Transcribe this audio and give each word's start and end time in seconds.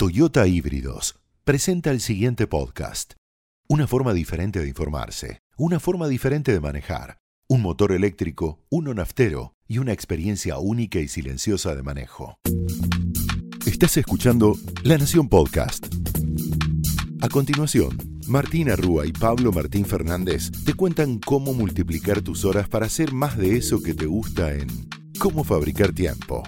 Toyota 0.00 0.46
Híbridos 0.46 1.18
presenta 1.42 1.90
el 1.90 2.00
siguiente 2.00 2.46
podcast. 2.46 3.14
Una 3.68 3.88
forma 3.88 4.14
diferente 4.14 4.60
de 4.60 4.68
informarse, 4.68 5.40
una 5.56 5.80
forma 5.80 6.06
diferente 6.06 6.52
de 6.52 6.60
manejar, 6.60 7.18
un 7.48 7.62
motor 7.62 7.90
eléctrico, 7.90 8.62
uno 8.70 8.94
naftero 8.94 9.56
y 9.66 9.78
una 9.78 9.92
experiencia 9.92 10.58
única 10.58 11.00
y 11.00 11.08
silenciosa 11.08 11.74
de 11.74 11.82
manejo. 11.82 12.38
Estás 13.66 13.96
escuchando 13.96 14.56
La 14.84 14.98
Nación 14.98 15.28
Podcast. 15.28 15.88
A 17.20 17.28
continuación, 17.28 17.98
Martina 18.28 18.76
Rúa 18.76 19.04
y 19.04 19.10
Pablo 19.10 19.50
Martín 19.50 19.84
Fernández 19.84 20.52
te 20.64 20.74
cuentan 20.74 21.18
cómo 21.18 21.54
multiplicar 21.54 22.22
tus 22.22 22.44
horas 22.44 22.68
para 22.68 22.86
hacer 22.86 23.12
más 23.12 23.36
de 23.36 23.56
eso 23.56 23.82
que 23.82 23.94
te 23.94 24.06
gusta 24.06 24.54
en 24.54 24.68
Cómo 25.18 25.42
fabricar 25.42 25.92
tiempo. 25.92 26.44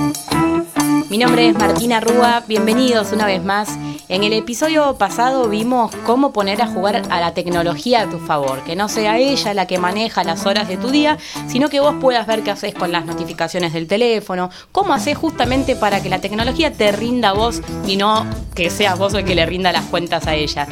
Música 0.00 0.69
Mi 1.10 1.18
nombre 1.18 1.48
es 1.48 1.58
Martina 1.58 1.98
Rúa, 1.98 2.44
bienvenidos 2.46 3.10
una 3.10 3.26
vez 3.26 3.42
más. 3.42 3.76
En 4.08 4.22
el 4.22 4.32
episodio 4.32 4.94
pasado 4.94 5.48
vimos 5.48 5.90
cómo 6.06 6.32
poner 6.32 6.62
a 6.62 6.68
jugar 6.68 7.02
a 7.10 7.20
la 7.20 7.34
tecnología 7.34 8.02
a 8.02 8.08
tu 8.08 8.20
favor, 8.20 8.62
que 8.62 8.76
no 8.76 8.88
sea 8.88 9.18
ella 9.18 9.52
la 9.52 9.66
que 9.66 9.78
maneja 9.78 10.22
las 10.22 10.46
horas 10.46 10.68
de 10.68 10.76
tu 10.76 10.92
día, 10.92 11.18
sino 11.48 11.68
que 11.68 11.80
vos 11.80 11.96
puedas 12.00 12.28
ver 12.28 12.44
qué 12.44 12.52
haces 12.52 12.74
con 12.74 12.92
las 12.92 13.06
notificaciones 13.06 13.72
del 13.72 13.88
teléfono, 13.88 14.50
cómo 14.70 14.92
haces 14.92 15.18
justamente 15.18 15.74
para 15.74 16.00
que 16.00 16.10
la 16.10 16.20
tecnología 16.20 16.72
te 16.72 16.92
rinda 16.92 17.30
a 17.30 17.32
vos 17.32 17.60
y 17.88 17.96
no 17.96 18.24
que 18.54 18.70
seas 18.70 18.96
vos 18.96 19.12
el 19.14 19.24
que 19.24 19.34
le 19.34 19.44
rinda 19.46 19.72
las 19.72 19.86
cuentas 19.86 20.28
a 20.28 20.36
ella. 20.36 20.68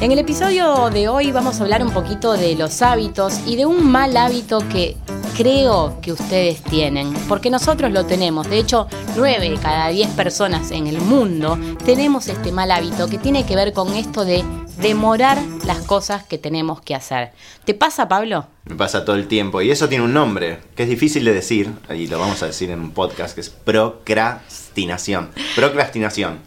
En 0.00 0.10
el 0.10 0.18
episodio 0.18 0.90
de 0.90 1.08
hoy 1.08 1.30
vamos 1.30 1.60
a 1.60 1.62
hablar 1.62 1.84
un 1.84 1.92
poquito 1.92 2.32
de 2.32 2.56
los 2.56 2.82
hábitos 2.82 3.38
y 3.46 3.54
de 3.54 3.66
un 3.66 3.88
mal 3.88 4.16
hábito 4.16 4.58
que 4.68 4.96
creo 5.36 5.98
que 6.00 6.12
ustedes 6.12 6.62
tienen, 6.62 7.12
porque 7.28 7.50
nosotros 7.50 7.92
lo 7.92 8.06
tenemos. 8.06 8.48
De 8.48 8.58
hecho, 8.58 8.88
9 9.16 9.48
de 9.48 9.56
cada 9.76 9.88
10 9.88 10.08
personas 10.12 10.70
en 10.70 10.86
el 10.86 10.98
mundo 11.02 11.58
tenemos 11.84 12.28
este 12.28 12.50
mal 12.50 12.70
hábito 12.70 13.10
que 13.10 13.18
tiene 13.18 13.44
que 13.44 13.54
ver 13.56 13.74
con 13.74 13.92
esto 13.92 14.24
de 14.24 14.42
demorar 14.78 15.36
las 15.66 15.82
cosas 15.82 16.24
que 16.24 16.38
tenemos 16.38 16.80
que 16.80 16.94
hacer. 16.94 17.32
¿Te 17.66 17.74
pasa, 17.74 18.08
Pablo? 18.08 18.46
Me 18.64 18.74
pasa 18.74 19.04
todo 19.04 19.16
el 19.16 19.28
tiempo. 19.28 19.60
Y 19.60 19.70
eso 19.70 19.86
tiene 19.86 20.02
un 20.02 20.14
nombre, 20.14 20.60
que 20.74 20.84
es 20.84 20.88
difícil 20.88 21.26
de 21.26 21.34
decir, 21.34 21.70
y 21.94 22.06
lo 22.06 22.18
vamos 22.18 22.42
a 22.42 22.46
decir 22.46 22.70
en 22.70 22.80
un 22.80 22.92
podcast, 22.92 23.34
que 23.34 23.42
es 23.42 23.50
procrastinación. 23.50 25.28
Procrastinación. 25.54 26.38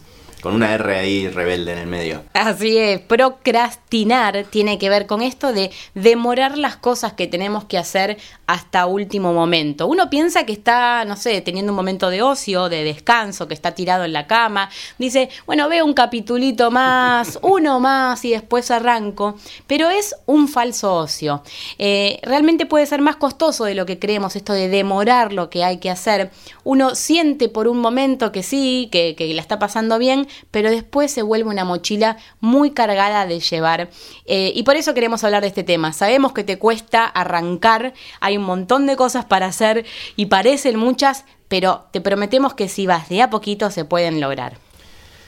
Con 0.41 0.53
una 0.53 0.73
R 0.73 0.95
ahí 0.95 1.27
rebelde 1.27 1.73
en 1.73 1.77
el 1.79 1.87
medio. 1.87 2.23
Así 2.33 2.77
es, 2.77 2.99
procrastinar 3.01 4.45
tiene 4.49 4.77
que 4.77 4.89
ver 4.89 5.05
con 5.05 5.21
esto 5.21 5.51
de 5.51 5.71
demorar 5.95 6.57
las 6.57 6.77
cosas 6.77 7.13
que 7.13 7.27
tenemos 7.27 7.65
que 7.65 7.77
hacer 7.77 8.17
hasta 8.47 8.85
último 8.85 9.33
momento. 9.33 9.87
Uno 9.87 10.09
piensa 10.09 10.45
que 10.45 10.53
está, 10.53 11.03
no 11.05 11.17
sé, 11.17 11.41
teniendo 11.41 11.71
un 11.71 11.75
momento 11.75 12.09
de 12.09 12.21
ocio, 12.21 12.69
de 12.69 12.83
descanso, 12.83 13.47
que 13.47 13.53
está 13.53 13.73
tirado 13.75 14.05
en 14.05 14.13
la 14.13 14.27
cama. 14.27 14.69
Dice, 14.97 15.29
bueno, 15.45 15.67
veo 15.67 15.85
un 15.85 15.93
capitulito 15.93 16.71
más, 16.71 17.37
uno 17.43 17.79
más 17.79 18.23
y 18.23 18.31
después 18.31 18.71
arranco. 18.71 19.35
Pero 19.67 19.89
es 19.89 20.15
un 20.25 20.47
falso 20.47 20.95
ocio. 20.95 21.43
Eh, 21.77 22.19
realmente 22.23 22.65
puede 22.65 22.85
ser 22.85 23.01
más 23.01 23.17
costoso 23.17 23.65
de 23.65 23.75
lo 23.75 23.85
que 23.85 23.99
creemos 23.99 24.35
esto 24.35 24.53
de 24.53 24.69
demorar 24.69 25.33
lo 25.33 25.49
que 25.49 25.65
hay 25.65 25.77
que 25.77 25.89
hacer. 25.89 26.31
Uno 26.63 26.95
siente 26.95 27.49
por 27.49 27.67
un 27.67 27.79
momento 27.79 28.31
que 28.31 28.43
sí, 28.43 28.87
que, 28.91 29.15
que 29.15 29.33
la 29.33 29.41
está 29.41 29.59
pasando 29.59 29.99
bien, 29.99 30.28
pero 30.51 30.69
después 30.69 31.11
se 31.11 31.21
vuelve 31.21 31.49
una 31.49 31.65
mochila 31.65 32.17
muy 32.39 32.71
cargada 32.71 33.25
de 33.25 33.39
llevar. 33.39 33.89
Eh, 34.25 34.51
y 34.55 34.63
por 34.63 34.75
eso 34.75 34.93
queremos 34.93 35.23
hablar 35.23 35.41
de 35.41 35.47
este 35.47 35.63
tema. 35.63 35.93
Sabemos 35.93 36.33
que 36.33 36.43
te 36.43 36.57
cuesta 36.57 37.05
arrancar, 37.05 37.93
hay 38.19 38.37
un 38.37 38.43
montón 38.43 38.87
de 38.87 38.95
cosas 38.95 39.25
para 39.25 39.47
hacer 39.47 39.85
y 40.15 40.27
parecen 40.27 40.77
muchas, 40.77 41.25
pero 41.47 41.87
te 41.91 42.01
prometemos 42.01 42.53
que 42.53 42.67
si 42.67 42.87
vas 42.87 43.09
de 43.09 43.21
a 43.21 43.29
poquito 43.29 43.71
se 43.71 43.85
pueden 43.85 44.19
lograr. 44.19 44.57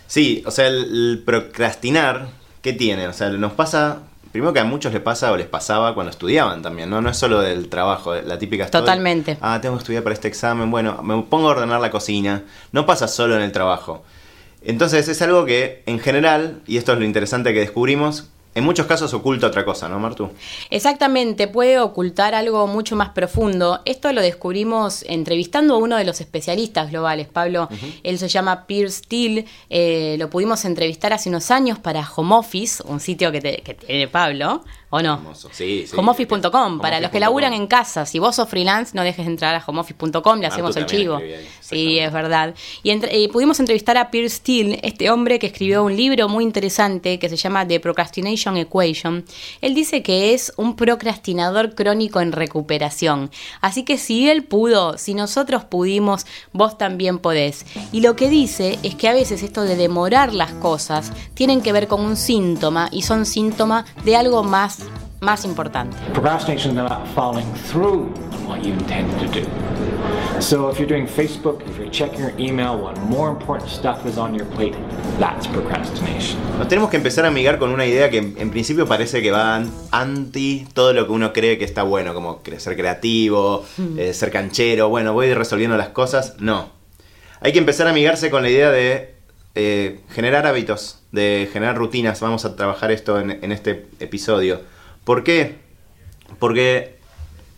Sí, 0.08 0.44
o 0.46 0.52
sea, 0.52 0.68
el, 0.68 1.24
procrastinar, 1.26 2.30
¿qué 2.62 2.74
tiene? 2.74 3.08
O 3.08 3.14
sea, 3.14 3.30
nos 3.30 3.54
pasa 3.54 4.04
Primero 4.32 4.54
que 4.54 4.62
a 4.62 4.64
muchos 4.64 4.94
les 4.94 5.02
pasa 5.02 5.32
o 5.32 5.38
les 5.38 5.48
pasaba 5.48 5.94
cuando 5.94 6.10
estudiaban 6.10 6.62
también, 6.62 6.90
¿no? 6.90 7.02
No 7.02 7.10
es 7.10 7.18
solo 7.18 7.42
del 7.42 7.68
trabajo, 7.68 8.16
la 8.16 8.40
típica... 8.40 8.66
Totalmente. 8.68 9.38
ah, 9.42 9.60
tengo 9.62 9.76
que 9.76 9.80
estudiar 9.80 10.04
para 10.04 10.14
este 10.14 10.30
examen, 10.30 10.72
bueno, 10.72 11.02
me 11.04 11.22
pongo 11.24 11.50
a 11.50 11.52
ordenar 11.52 11.82
la 11.82 11.92
cocina. 11.92 12.44
No 12.72 12.86
pasa 12.86 13.10
solo 13.10 13.36
en 13.36 13.42
el 13.42 13.52
trabajo. 13.52 14.06
Entonces 14.64 15.08
es 15.08 15.22
algo 15.22 15.46
que 15.46 15.84
en 15.86 16.00
general, 16.00 16.62
y 16.68 16.78
esto 16.78 16.94
es 16.94 17.00
lo 17.00 17.06
interesante 17.06 17.54
que 17.54 17.60
descubrimos, 17.60 18.30
en 18.54 18.66
muchos 18.66 18.86
casos 18.86 19.14
oculta 19.14 19.48
otra 19.48 19.64
cosa, 19.64 19.88
¿no, 19.88 19.98
Martu? 19.98 20.30
Exactamente, 20.70 21.48
puede 21.48 21.80
ocultar 21.80 22.36
algo 22.36 22.68
mucho 22.68 22.98
más 22.98 23.10
profundo. 23.10 23.80
Esto 23.86 24.12
lo 24.12 24.22
descubrimos 24.22 25.06
entrevistando 25.08 25.76
a 25.76 25.78
uno 25.78 25.96
de 25.96 26.04
los 26.04 26.20
especialistas 26.20 26.92
globales, 26.92 27.30
Pablo. 27.30 27.70
Él 28.04 28.20
se 28.20 28.28
llama 28.28 28.68
Pierce 28.68 29.04
Steele. 29.04 29.46
Eh, 29.70 30.18
lo 30.20 30.30
pudimos 30.30 30.66
entrevistar 30.66 31.14
hace 31.14 31.30
unos 31.30 31.50
años 31.50 31.80
para 31.80 32.06
Home 32.14 32.36
Office, 32.36 32.84
un 32.86 33.00
sitio 33.00 33.32
que, 33.32 33.40
que 33.40 33.74
tiene 33.74 34.10
Pablo. 34.10 34.66
¿O 34.94 35.02
no? 35.02 35.34
Sí, 35.52 35.86
sí. 35.88 35.96
Homeoffice.com. 35.96 36.80
Para 36.80 37.00
los 37.00 37.12
que 37.12 37.22
laburan 37.22 37.54
en 37.54 37.66
casa, 37.66 38.06
si 38.06 38.20
vos 38.20 38.36
sos 38.36 38.50
freelance, 38.50 38.92
no 38.94 39.04
dejes 39.04 39.26
de 39.26 39.32
entrar 39.32 39.56
a 39.56 39.64
homeoffice.com, 39.66 40.40
le 40.40 40.48
hacemos 40.48 40.76
el 40.76 40.86
chivo. 40.86 41.18
Sí, 41.62 41.98
es 41.98 42.12
verdad. 42.12 42.54
Y 42.84 42.92
eh, 42.92 43.30
pudimos 43.32 43.62
entrevistar 43.62 43.98
a 43.98 44.12
Pierce 44.12 44.36
Steele, 44.36 44.82
este 44.84 45.10
hombre 45.10 45.40
que 45.40 45.48
escribió 45.48 45.86
un 45.86 45.96
libro 45.96 46.28
muy 46.28 46.44
interesante 46.44 47.20
que 47.20 47.30
se 47.30 47.38
llama 47.38 47.66
The 47.66 47.80
Procrastination 47.80 48.58
Equation. 48.58 49.24
Él 49.62 49.74
dice 49.74 50.04
que 50.04 50.34
es 50.34 50.52
un 50.58 50.76
procrastinador 50.76 51.74
crónico 51.74 52.20
en 52.20 52.34
recuperación. 52.34 53.32
Así 53.62 53.84
que 53.84 53.98
si 53.98 54.30
él 54.30 54.44
pudo, 54.44 54.98
si 54.98 55.14
nosotros 55.14 55.64
pudimos, 55.64 56.26
vos 56.52 56.78
también 56.78 57.20
podés. 57.20 57.66
Y 57.94 58.02
lo 58.02 58.18
que 58.18 58.30
dice 58.30 58.78
es 58.84 58.96
que 58.96 59.08
a 59.08 59.14
veces 59.14 59.42
esto 59.42 59.64
de 59.64 59.78
demorar 59.78 60.34
las 60.34 60.52
cosas 60.52 61.14
tienen 61.34 61.62
que 61.62 61.72
ver 61.72 61.88
con 61.88 62.02
un 62.02 62.18
síntoma 62.18 62.90
y 62.92 63.04
son 63.04 63.26
síntomas 63.26 63.86
de 64.04 64.18
algo 64.18 64.44
más 64.44 64.81
más 65.22 65.46
importante. 65.46 65.96
Procrastination 66.14 66.72
is 66.72 66.78
about 66.78 67.08
following 67.14 67.46
through 67.70 68.12
on 68.34 68.48
what 68.48 68.64
you 68.64 68.74
intended 68.74 69.20
to 69.20 69.28
do. 69.28 69.46
So 70.40 70.70
if 70.70 70.80
you're 70.80 70.88
doing 70.88 71.06
Facebook, 71.06 71.62
if 71.70 71.78
you're 71.78 71.92
checking 71.92 72.20
your 72.20 72.34
email, 72.40 72.76
when 72.76 73.00
more 73.08 73.30
important 73.30 73.70
stuff 73.70 74.06
is 74.08 74.18
on 74.18 74.34
your 74.34 74.48
plate, 74.48 74.76
that's 75.20 75.46
procrastination. 75.48 76.40
Nos 76.58 76.68
tenemos 76.68 76.90
que 76.90 76.98
empezar 76.98 77.26
a 77.26 77.28
amigar 77.28 77.60
con 77.60 77.70
una 77.70 77.86
idea 77.86 78.10
que 78.10 78.18
en 78.18 78.50
principio 78.50 78.88
parece 78.88 79.22
que 79.22 79.30
va 79.30 79.64
anti 79.92 80.66
todo 80.74 80.94
lo 80.94 81.06
que 81.06 81.12
uno 81.12 81.32
cree 81.34 81.60
que 81.60 81.66
está 81.66 81.84
bueno, 81.84 82.16
como 82.16 82.42
ser 82.58 82.76
creativo, 82.76 83.64
hmm. 83.78 84.00
eh, 84.00 84.14
ser 84.14 84.32
canchero, 84.32 84.90
bueno, 84.90 85.14
voy 85.14 85.32
resolviendo 85.34 85.78
las 85.78 85.90
cosas. 85.90 86.36
No. 86.40 86.70
Hay 87.42 87.54
que 87.54 87.60
empezar 87.60 87.86
a 87.88 87.92
amigarse 87.92 88.32
con 88.32 88.42
la 88.42 88.50
idea 88.50 88.72
de 88.72 89.11
eh, 89.56 90.00
generar 90.10 90.48
hábitos, 90.48 91.00
de 91.12 91.50
generar 91.52 91.78
rutinas. 91.78 92.20
Vamos 92.22 92.46
a 92.46 92.56
trabajar 92.56 92.92
esto 92.92 93.20
en, 93.20 93.32
en 93.32 93.52
este 93.52 93.88
episodio 94.00 94.62
¿Por 95.04 95.24
qué? 95.24 95.56
Porque 96.40 96.96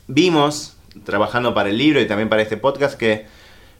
vimos, 0.07 0.77
trabajando 1.05 1.53
para 1.53 1.69
el 1.69 1.77
libro 1.77 1.99
y 1.99 2.07
también 2.07 2.29
para 2.29 2.41
este 2.41 2.57
podcast, 2.57 2.97
que 2.97 3.25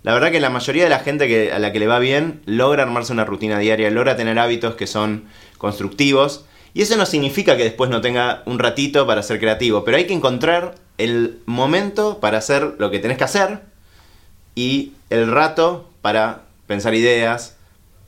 la 0.03 0.13
verdad 0.13 0.31
que 0.31 0.41
la 0.41 0.50
mayoría 0.50 0.84
de 0.84 0.90
la 0.90 1.00
gente 1.00 1.28
que, 1.28 1.53
a 1.53 1.59
la 1.59 1.72
que 1.72 1.79
le 1.79 1.88
va 1.88 2.00
bien 2.00 2.41
logra 2.46 2.84
armarse 2.84 3.13
una 3.13 3.25
rutina 3.25 3.57
diaria, 3.59 3.90
logra 3.90 4.18
tener 4.18 4.38
hábitos 4.38 4.75
que 4.75 4.88
son 4.88 5.25
constructivos. 5.57 6.45
Y 6.74 6.81
eso 6.81 6.97
no 6.97 7.06
significa 7.06 7.56
que 7.56 7.63
después 7.63 7.90
no 7.90 8.01
tenga 8.01 8.41
un 8.45 8.59
ratito 8.59 9.07
para 9.07 9.24
ser 9.24 9.40
creativo, 9.40 9.85
pero 9.85 9.95
hay 9.97 10.07
que 10.07 10.13
encontrar 10.13 10.75
el 10.97 11.40
momento 11.45 12.19
para 12.19 12.40
hacer 12.40 12.75
lo 12.80 12.91
que 12.91 13.00
tenés 13.00 13.18
que 13.18 13.24
hacer 13.24 13.62
y 14.56 14.94
el 15.09 15.31
rato 15.31 15.90
para 16.01 16.41
pensar 16.68 16.95
ideas, 16.95 17.56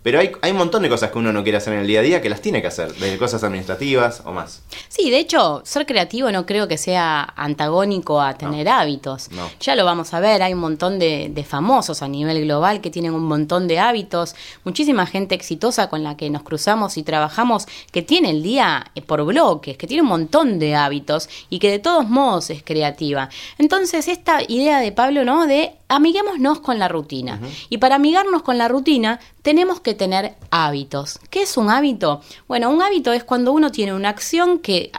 pero 0.06 0.20
hay, 0.20 0.34
hay 0.42 0.52
un 0.52 0.58
montón 0.58 0.84
de 0.84 0.90
cosas 0.90 1.10
que 1.10 1.18
uno 1.18 1.34
no 1.34 1.42
quiere 1.42 1.58
hacer 1.58 1.74
en 1.74 1.80
el 1.80 1.88
día 1.88 2.02
a 2.02 2.04
día 2.04 2.22
que 2.22 2.30
las 2.30 2.40
tiene 2.40 2.62
que 2.62 2.68
hacer, 2.68 2.94
desde 2.94 3.18
cosas 3.18 3.44
administrativas 3.44 4.22
o 4.24 4.34
más. 4.34 4.62
Sí, 4.88 5.10
de 5.10 5.18
hecho, 5.18 5.64
ser 5.66 5.88
creativo 5.88 6.32
no 6.32 6.46
creo 6.46 6.68
que 6.68 6.78
sea 6.78 7.24
antagónico 7.36 8.22
a 8.22 8.36
tener 8.36 8.70
hábitos. 8.70 9.30
Ya 9.60 9.76
lo 9.76 9.84
vamos 9.84 10.14
a 10.14 10.20
ver, 10.20 10.44
hay 10.44 10.54
un 10.54 10.60
montón 10.60 11.00
de, 11.00 11.32
de, 11.34 11.44
famosos 11.44 12.04
a 12.04 12.08
nivel 12.08 12.40
global 12.44 12.82
que 12.82 12.92
tienen 12.92 13.16
un 13.16 13.24
montón 13.24 13.68
de 13.68 13.80
hábitos, 13.80 14.36
muchísima 14.64 15.08
gente 15.08 15.34
exitosa 15.34 15.90
con 15.90 16.04
la 16.04 16.16
que 16.16 16.30
nos 16.30 16.44
cruzamos 16.44 16.98
y 16.98 17.04
trabajamos 17.04 17.66
que 17.92 18.04
tiene 18.04 18.30
el 18.30 18.44
día 18.44 18.92
eh, 18.94 19.02
por 19.02 19.26
bloques, 19.26 19.76
que 19.76 19.88
tiene 19.88 20.04
un 20.04 20.10
montón 20.10 20.60
de 20.60 20.76
hábitos 20.76 21.30
y 21.50 21.58
que 21.58 21.72
de 21.72 21.80
todos 21.80 22.08
modos 22.08 22.52
es 22.52 22.62
creativa. 22.62 23.30
Entonces, 23.58 24.08
esta 24.08 24.44
idea 24.48 24.82
de 24.82 24.92
Pablo, 24.92 25.26
¿no? 25.26 25.48
De 25.48 25.72
amiguémonos 25.88 26.60
con 26.60 26.80
la 26.80 26.88
rutina. 26.88 27.40
Y 27.70 27.78
para 27.78 27.96
amigarnos 27.96 28.42
con 28.42 28.58
la 28.58 28.68
rutina 28.68 29.20
tenemos 29.46 29.80
que 29.80 29.94
tener 29.94 30.34
hábitos. 30.50 31.20
¿Qué 31.30 31.44
es 31.44 31.56
un 31.56 31.70
hábito? 31.70 32.20
Bueno, 32.48 32.72
un 32.72 32.82
hábito 32.82 33.14
es 33.14 33.24
cuando 33.24 33.52
uno 33.52 33.72
tiene 33.72 33.94
una 33.94 34.10
acción 34.10 34.58
que 34.58 34.92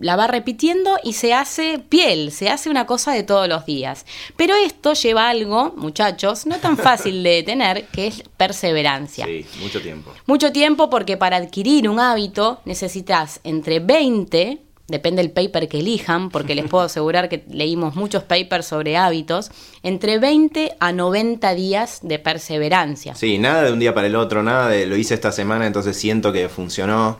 la 0.00 0.16
va 0.16 0.26
repitiendo 0.26 0.96
y 1.04 1.12
se 1.12 1.32
hace 1.32 1.78
piel, 1.78 2.32
se 2.32 2.48
hace 2.48 2.70
una 2.70 2.86
cosa 2.86 3.12
de 3.12 3.22
todos 3.22 3.48
los 3.48 3.66
días. 3.66 4.04
Pero 4.36 4.56
esto 4.56 4.94
lleva 4.94 5.28
algo, 5.28 5.74
muchachos, 5.76 6.44
no 6.44 6.56
tan 6.56 6.76
fácil 6.76 7.22
de 7.22 7.42
tener, 7.46 7.86
que 7.86 8.08
es 8.08 8.24
perseverancia. 8.36 9.26
Sí, 9.26 9.46
mucho 9.60 9.80
tiempo. 9.80 10.12
Mucho 10.26 10.50
tiempo 10.50 10.90
porque 10.90 11.16
para 11.16 11.36
adquirir 11.36 11.88
un 11.88 12.00
hábito 12.00 12.60
necesitas 12.64 13.38
entre 13.44 13.78
20 13.78 14.58
depende 14.88 15.22
del 15.22 15.30
paper 15.30 15.68
que 15.68 15.80
elijan, 15.80 16.30
porque 16.30 16.54
les 16.54 16.66
puedo 16.66 16.84
asegurar 16.84 17.28
que 17.28 17.44
leímos 17.50 17.94
muchos 17.94 18.24
papers 18.24 18.66
sobre 18.66 18.96
hábitos, 18.96 19.50
entre 19.82 20.18
20 20.18 20.76
a 20.80 20.92
90 20.92 21.54
días 21.54 22.00
de 22.02 22.18
perseverancia. 22.18 23.14
Sí, 23.14 23.38
nada 23.38 23.64
de 23.64 23.72
un 23.72 23.78
día 23.78 23.94
para 23.94 24.06
el 24.06 24.16
otro, 24.16 24.42
nada 24.42 24.68
de 24.68 24.86
lo 24.86 24.96
hice 24.96 25.14
esta 25.14 25.30
semana, 25.30 25.66
entonces 25.66 25.96
siento 25.96 26.32
que 26.32 26.48
funcionó. 26.48 27.18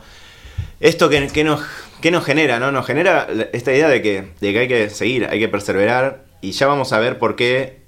Esto 0.81 1.09
que, 1.09 1.29
que 1.29 1.45
nos, 1.45 1.61
que 2.01 2.11
nos 2.11 2.25
genera, 2.25 2.59
¿no? 2.59 2.73
Nos 2.73 2.87
genera 2.87 3.29
esta 3.53 3.73
idea 3.73 3.89
de 3.89 4.01
que, 4.01 4.33
de 4.41 4.53
que 4.53 4.59
hay 4.59 4.69
que 4.69 4.91
seguir, 4.91 5.27
hay 5.27 5.39
que 5.39 5.49
perseverar, 5.49 6.25
y 6.41 6.53
ya 6.53 6.67
vamos 6.67 6.93
a 6.93 6.99
ver 6.99 7.19
por 7.19 7.37
qué 7.37 7.83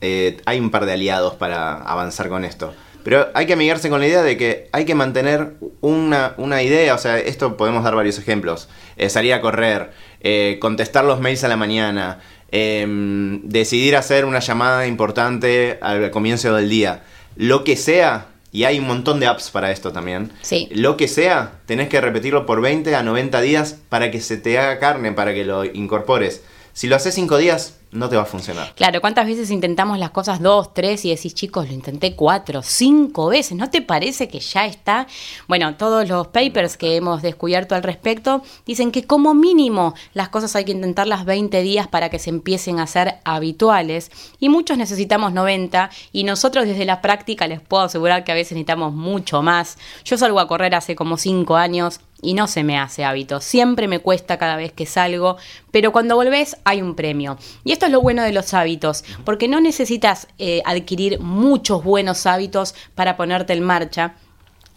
eh, 0.00 0.38
hay 0.44 0.58
un 0.60 0.70
par 0.70 0.84
de 0.84 0.92
aliados 0.92 1.34
para 1.34 1.74
avanzar 1.74 2.28
con 2.28 2.44
esto. 2.44 2.74
Pero 3.04 3.28
hay 3.34 3.46
que 3.46 3.54
amigarse 3.54 3.90
con 3.90 4.00
la 4.00 4.06
idea 4.06 4.22
de 4.22 4.36
que 4.36 4.68
hay 4.72 4.84
que 4.84 4.94
mantener 4.94 5.54
una, 5.80 6.62
idea, 6.62 6.94
o 6.94 6.98
sea, 6.98 7.18
esto 7.18 7.56
podemos 7.56 7.84
dar 7.84 7.94
varios 7.94 8.18
ejemplos. 8.18 8.68
Eh, 8.96 9.08
salir 9.08 9.32
a 9.32 9.40
correr, 9.40 9.90
eh, 10.20 10.58
contestar 10.60 11.04
los 11.04 11.20
mails 11.20 11.44
a 11.44 11.48
la 11.48 11.56
mañana, 11.56 12.20
em, 12.50 13.42
decidir 13.42 13.96
hacer 13.96 14.24
una 14.24 14.40
llamada 14.40 14.86
importante 14.86 15.78
al 15.80 16.10
comienzo 16.10 16.54
del 16.54 16.68
día. 16.68 17.02
Lo 17.36 17.64
que 17.64 17.76
sea, 17.76 18.26
y 18.52 18.64
hay 18.64 18.78
un 18.78 18.86
montón 18.86 19.18
de 19.18 19.26
apps 19.26 19.50
para 19.50 19.70
esto 19.70 19.92
también. 19.92 20.30
Sí. 20.42 20.68
Lo 20.70 20.96
que 20.96 21.08
sea, 21.08 21.60
tenés 21.66 21.88
que 21.88 22.00
repetirlo 22.00 22.46
por 22.46 22.60
20 22.60 22.94
a 22.94 23.02
90 23.02 23.40
días 23.40 23.78
para 23.88 24.10
que 24.10 24.20
se 24.20 24.36
te 24.36 24.58
haga 24.58 24.78
carne, 24.78 25.12
para 25.12 25.34
que 25.34 25.44
lo 25.44 25.64
incorpores. 25.64 26.42
Si 26.74 26.86
lo 26.86 26.96
haces 26.96 27.14
5 27.14 27.38
días, 27.38 27.78
no 27.92 28.08
te 28.08 28.16
va 28.16 28.22
a 28.22 28.26
funcionar. 28.26 28.74
Claro, 28.74 29.00
¿cuántas 29.00 29.26
veces 29.26 29.50
intentamos 29.50 29.98
las 29.98 30.10
cosas 30.10 30.40
dos, 30.40 30.72
tres 30.72 31.04
y 31.04 31.10
decís, 31.10 31.34
chicos, 31.34 31.68
lo 31.68 31.74
intenté 31.74 32.16
cuatro, 32.16 32.62
cinco 32.62 33.28
veces? 33.28 33.56
¿No 33.56 33.70
te 33.70 33.82
parece 33.82 34.28
que 34.28 34.40
ya 34.40 34.66
está? 34.66 35.06
Bueno, 35.46 35.76
todos 35.76 36.08
los 36.08 36.28
papers 36.28 36.76
que 36.76 36.96
hemos 36.96 37.20
descubierto 37.20 37.74
al 37.74 37.82
respecto 37.82 38.42
dicen 38.64 38.92
que 38.92 39.04
como 39.04 39.34
mínimo 39.34 39.94
las 40.14 40.30
cosas 40.30 40.56
hay 40.56 40.64
que 40.64 40.72
intentarlas 40.72 41.26
20 41.26 41.60
días 41.62 41.86
para 41.86 42.08
que 42.08 42.18
se 42.18 42.30
empiecen 42.30 42.80
a 42.80 42.86
ser 42.86 43.16
habituales 43.24 44.10
y 44.40 44.48
muchos 44.48 44.78
necesitamos 44.78 45.32
90 45.32 45.90
y 46.12 46.24
nosotros 46.24 46.66
desde 46.66 46.86
la 46.86 47.02
práctica 47.02 47.46
les 47.46 47.60
puedo 47.60 47.84
asegurar 47.84 48.24
que 48.24 48.32
a 48.32 48.36
veces 48.36 48.52
necesitamos 48.52 48.94
mucho 48.94 49.42
más. 49.42 49.76
Yo 50.04 50.16
salgo 50.16 50.40
a 50.40 50.48
correr 50.48 50.74
hace 50.74 50.96
como 50.96 51.18
cinco 51.18 51.56
años 51.56 52.00
y 52.22 52.34
no 52.34 52.46
se 52.46 52.62
me 52.62 52.78
hace 52.78 53.04
hábito. 53.04 53.40
Siempre 53.40 53.88
me 53.88 53.98
cuesta 53.98 54.38
cada 54.38 54.56
vez 54.56 54.72
que 54.72 54.86
salgo, 54.86 55.36
pero 55.72 55.92
cuando 55.92 56.14
volvés 56.14 56.56
hay 56.64 56.80
un 56.80 56.94
premio. 56.94 57.36
Y 57.64 57.72
esto 57.72 57.81
es 57.86 57.92
lo 57.92 58.00
bueno 58.00 58.22
de 58.22 58.32
los 58.32 58.54
hábitos, 58.54 59.04
porque 59.24 59.48
no 59.48 59.60
necesitas 59.60 60.28
eh, 60.38 60.62
adquirir 60.64 61.20
muchos 61.20 61.84
buenos 61.84 62.26
hábitos 62.26 62.74
para 62.94 63.16
ponerte 63.16 63.52
en 63.52 63.62
marcha 63.62 64.16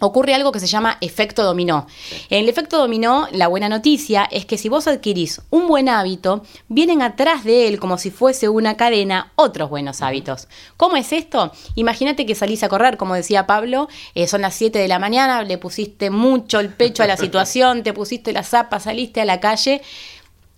ocurre 0.02 0.34
algo 0.34 0.52
que 0.52 0.60
se 0.60 0.68
llama 0.68 0.98
efecto 1.02 1.44
dominó. 1.44 1.88
En 2.30 2.40
el 2.44 2.50
efecto 2.50 2.78
dominó, 2.78 3.28
la 3.31 3.48
buena 3.48 3.69
noticia 3.69 4.28
es 4.30 4.46
que 4.46 4.57
si 4.57 4.69
vos 4.69 4.88
adquirís 4.88 5.42
un 5.50 5.68
buen 5.68 5.90
hábito, 5.90 6.44
vienen 6.68 7.02
atrás 7.02 7.44
de 7.44 7.68
él, 7.68 7.80
como 7.80 7.98
si 7.98 8.12
fuese 8.12 8.50
una 8.50 8.75
cadena, 8.75 9.31
otros 9.36 9.69
buenos 9.69 10.01
hábitos. 10.01 10.48
¿Cómo 10.78 10.98
es 10.98 11.13
esto? 11.13 11.51
Imagínate 11.75 12.25
que 12.25 12.36
salís 12.36 12.63
a 12.63 12.69
correr, 12.69 12.98
como 12.98 13.16
decía 13.16 13.48
Pablo, 13.48 13.88
eh, 14.16 14.28
son 14.28 14.42
las 14.42 14.56
7 14.56 14.80
de 14.80 14.88
la 14.88 15.00
mañana, 15.00 15.44
le 15.44 15.58
pusiste 15.58 16.10
mucho 16.10 16.60
el 16.60 16.69
pecho 16.74 17.04
a 17.04 17.08
la 17.08 17.18
situación, 17.25 17.84
te 17.84 17.94
pusiste 17.94 18.34
la 18.34 18.44
zapa, 18.44 18.80
saliste 18.80 19.22
a 19.22 19.25
la 19.25 19.40
calle 19.40 19.81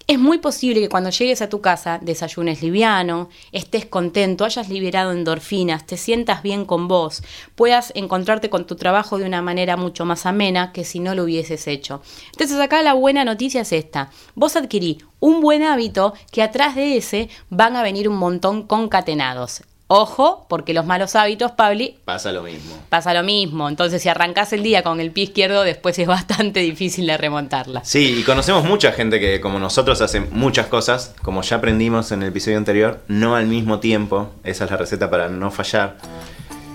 es 0.07 0.17
muy 0.17 0.37
posible 0.37 0.79
que 0.79 0.87
cuando 0.87 1.09
llegues 1.09 1.41
a 1.41 1.49
tu 1.49 1.59
casa 1.59 1.99
desayunes 2.01 2.61
liviano, 2.61 3.27
estés 3.51 3.85
contento, 3.85 4.45
hayas 4.45 4.69
liberado 4.69 5.11
endorfinas, 5.11 5.85
te 5.85 5.97
sientas 5.97 6.41
bien 6.41 6.63
con 6.63 6.87
vos, 6.87 7.21
puedas 7.55 7.91
encontrarte 7.93 8.49
con 8.49 8.65
tu 8.65 8.77
trabajo 8.77 9.17
de 9.17 9.25
una 9.25 9.41
manera 9.41 9.75
mucho 9.75 10.05
más 10.05 10.25
amena 10.25 10.71
que 10.71 10.85
si 10.85 11.01
no 11.01 11.13
lo 11.13 11.25
hubieses 11.25 11.67
hecho. 11.67 12.01
Entonces 12.31 12.57
acá 12.57 12.81
la 12.83 12.93
buena 12.93 13.25
noticia 13.25 13.61
es 13.61 13.73
esta. 13.73 14.09
Vos 14.33 14.55
adquirí 14.55 14.99
un 15.19 15.41
buen 15.41 15.63
hábito 15.63 16.13
que 16.31 16.41
atrás 16.41 16.75
de 16.75 16.95
ese 16.95 17.29
van 17.49 17.75
a 17.75 17.83
venir 17.83 18.07
un 18.07 18.15
montón 18.15 18.63
concatenados. 18.63 19.63
Ojo, 19.89 20.45
porque 20.49 20.73
los 20.73 20.85
malos 20.85 21.15
hábitos, 21.15 21.51
Pabli. 21.51 21.97
Pasa 22.03 22.33
lo 22.33 22.43
mismo. 22.43 22.75
Pasa 22.89 23.13
lo 23.13 23.23
mismo. 23.23 23.69
Entonces, 23.69 24.01
si 24.01 24.09
arrancas 24.09 24.51
el 24.51 24.61
día 24.61 24.83
con 24.83 24.99
el 24.99 25.11
pie 25.11 25.25
izquierdo, 25.25 25.63
después 25.63 25.97
es 25.97 26.07
bastante 26.07 26.59
difícil 26.61 27.07
de 27.07 27.15
remontarla. 27.15 27.85
Sí, 27.85 28.17
y 28.19 28.23
conocemos 28.23 28.65
mucha 28.65 28.91
gente 28.91 29.21
que, 29.21 29.39
como 29.39 29.59
nosotros, 29.59 30.01
hace 30.01 30.19
muchas 30.19 30.67
cosas, 30.67 31.15
como 31.21 31.41
ya 31.41 31.57
aprendimos 31.57 32.11
en 32.11 32.21
el 32.21 32.29
episodio 32.29 32.57
anterior, 32.57 32.99
no 33.07 33.37
al 33.37 33.47
mismo 33.47 33.79
tiempo. 33.79 34.29
Esa 34.43 34.65
es 34.65 34.71
la 34.71 34.77
receta 34.77 35.09
para 35.09 35.29
no 35.29 35.51
fallar. 35.51 35.95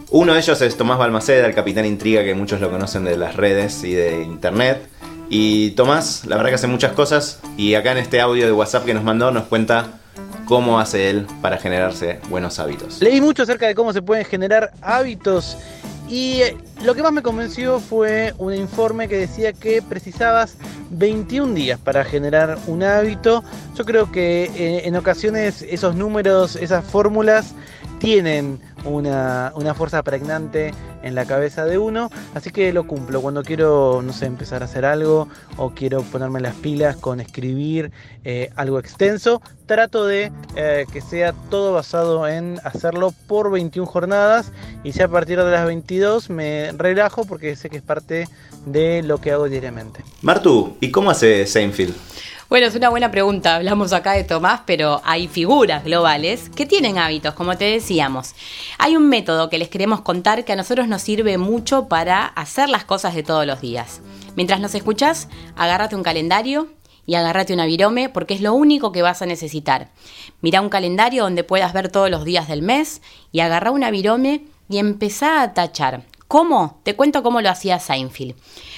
Uno 0.09 0.33
de 0.33 0.41
ellos 0.41 0.63
es 0.63 0.77
Tomás 0.79 0.99
Balmaceda, 0.99 1.47
el 1.47 1.55
capitán 1.55 1.85
intriga, 1.85 2.25
que 2.25 2.35
muchos 2.35 2.61
lo 2.61 2.71
conocen 2.71 3.05
de 3.05 3.19
las 3.19 3.37
redes 3.37 3.85
y 3.85 3.93
de 3.93 4.23
internet. 4.23 4.89
Y 5.29 5.71
Tomás, 5.73 6.25
la 6.27 6.37
verdad 6.37 6.51
que 6.51 6.55
hace 6.57 6.67
muchas 6.67 6.93
cosas. 6.93 7.41
Y 7.59 7.75
acá 7.75 7.93
en 7.93 7.99
este 7.99 8.23
audio 8.23 8.47
de 8.47 8.53
WhatsApp 8.53 8.87
que 8.87 8.95
nos 8.95 9.05
mandó, 9.05 9.31
nos 9.31 9.45
cuenta 9.45 10.01
cómo 10.53 10.79
hace 10.79 11.09
él 11.09 11.27
para 11.41 11.57
generarse 11.57 12.21
buenos 12.29 12.59
hábitos. 12.59 13.01
Leí 13.01 13.23
mucho 13.23 13.45
acerca 13.45 13.67
de 13.67 13.75
cómo 13.75 13.91
se 13.95 14.03
pueden 14.03 14.27
generar 14.27 14.71
hábitos 14.83 15.57
y 16.11 16.43
eh, 16.43 16.59
lo 16.85 16.95
que 16.95 17.03
más 17.03 17.11
me 17.11 17.23
convenció 17.23 17.81
fue 17.81 18.35
un 18.37 18.53
informe 18.53 19.09
que 19.09 19.17
decía 19.17 19.55
que 19.55 19.81
precisabas 19.81 20.59
21 20.91 21.55
días 21.55 21.81
para 21.81 22.05
generar 22.05 22.59
un 22.67 22.83
hábito. 22.83 23.43
Yo 23.75 23.87
creo 23.87 24.13
que 24.13 24.45
eh, 24.55 24.83
en 24.85 24.95
ocasiones 24.95 25.63
esos 25.63 25.95
números, 25.95 26.57
esas 26.57 26.85
fórmulas 26.85 27.55
tienen 27.99 28.61
una, 28.85 29.75
fuerza 29.75 30.03
pregnante 30.03 30.73
en 31.03 31.15
la 31.15 31.25
cabeza 31.25 31.65
de 31.65 31.79
uno, 31.79 32.11
así 32.35 32.51
que 32.51 32.73
lo 32.73 32.87
cumplo. 32.87 33.21
Cuando 33.21 33.43
quiero, 33.43 34.03
no 34.03 34.13
sé, 34.13 34.27
empezar 34.27 34.63
a 34.63 34.67
hacer 34.67 34.85
algo 34.85 35.29
o 35.57 35.71
quiero 35.71 36.03
ponerme 36.03 36.41
las 36.41 36.55
pilas 36.55 36.97
con 36.97 37.21
escribir 37.21 37.91
eh, 38.25 38.51
algo 38.57 38.79
extenso, 38.79 39.43
trato 39.67 40.07
de 40.07 40.31
eh, 40.57 40.87
que 40.93 41.01
sea 41.01 41.33
todo 41.51 41.73
basado 41.73 42.29
en 42.29 42.61
hacerlo 42.65 43.13
por 43.27 43.51
21 43.51 43.87
jornadas 43.87 44.53
y 44.85 44.93
ya 44.93 45.07
a 45.07 45.09
partir 45.09 45.39
de 45.39 45.51
las 45.51 45.67
22 45.67 46.31
me 46.31 46.73
relajo 46.73 47.25
porque 47.25 47.57
sé 47.57 47.71
que 47.71 47.79
es 47.79 47.83
parte 47.83 48.29
de 48.67 49.03
lo 49.03 49.19
que 49.19 49.33
hago 49.33 49.49
diariamente. 49.49 50.05
Martu, 50.21 50.77
¿y 50.81 50.91
cómo 50.91 51.11
hace 51.11 51.47
Seinfeld? 51.47 51.95
Bueno, 52.53 52.67
es 52.67 52.75
una 52.75 52.91
buena 52.91 53.11
pregunta. 53.11 53.57
Hablamos 53.57 53.95
acá 53.95 54.13
de 54.13 54.25
Tomás, 54.25 54.61
pero 54.67 55.01
hay 55.07 55.27
figuras 55.27 55.85
globales 55.85 56.51
que 56.51 56.67
tienen 56.67 56.99
hábitos, 56.99 57.33
como 57.33 57.57
te 57.57 57.65
decíamos. 57.65 58.35
Hay 58.79 58.97
un 58.97 59.09
método 59.09 59.49
que 59.49 59.59
les 59.59 59.69
queremos 59.69 60.01
contar 60.01 60.45
que 60.45 60.53
a 60.53 60.57
nosotros 60.57 60.89
nos 60.89 61.03
sirve 61.03 61.39
mucho 61.39 61.89
para 61.89 62.27
hacer 62.27 62.69
las 62.69 62.85
cosas 62.85 63.15
de 63.15 63.23
todos 63.23 63.47
los 63.47 63.61
días. 63.61 64.01
Mientras 64.37 64.61
nos 64.61 64.75
escuchas, 64.75 65.29
agárrate 65.57 65.97
un 65.97 66.03
calendario 66.03 66.69
y 67.07 67.15
agárrate 67.15 67.53
una 67.53 67.67
virome 67.67 68.09
porque 68.09 68.35
es 68.35 68.41
lo 68.41 68.55
único 68.55 68.93
que 68.93 69.03
vas 69.03 69.23
a 69.23 69.27
necesitar. 69.27 69.91
Mira 70.41 70.61
un 70.61 70.69
calendario 70.69 71.25
donde 71.25 71.45
puedas 71.45 71.73
ver 71.73 71.91
todos 71.91 72.11
los 72.11 72.25
días 72.25 72.49
del 72.49 72.63
mes 72.63 73.03
y 73.31 73.41
agarra 73.41 73.71
una 73.71 73.91
virome 73.91 74.47
y 74.69 74.79
empezá 74.79 75.43
a 75.43 75.55
tachar 75.55 76.05
¿Cómo? 76.33 76.81
Te 76.83 76.97
cuento 76.97 77.23
cómo 77.23 77.43
lo 77.43 77.51
hacía 77.51 77.79
Seinfeld. 77.79 78.35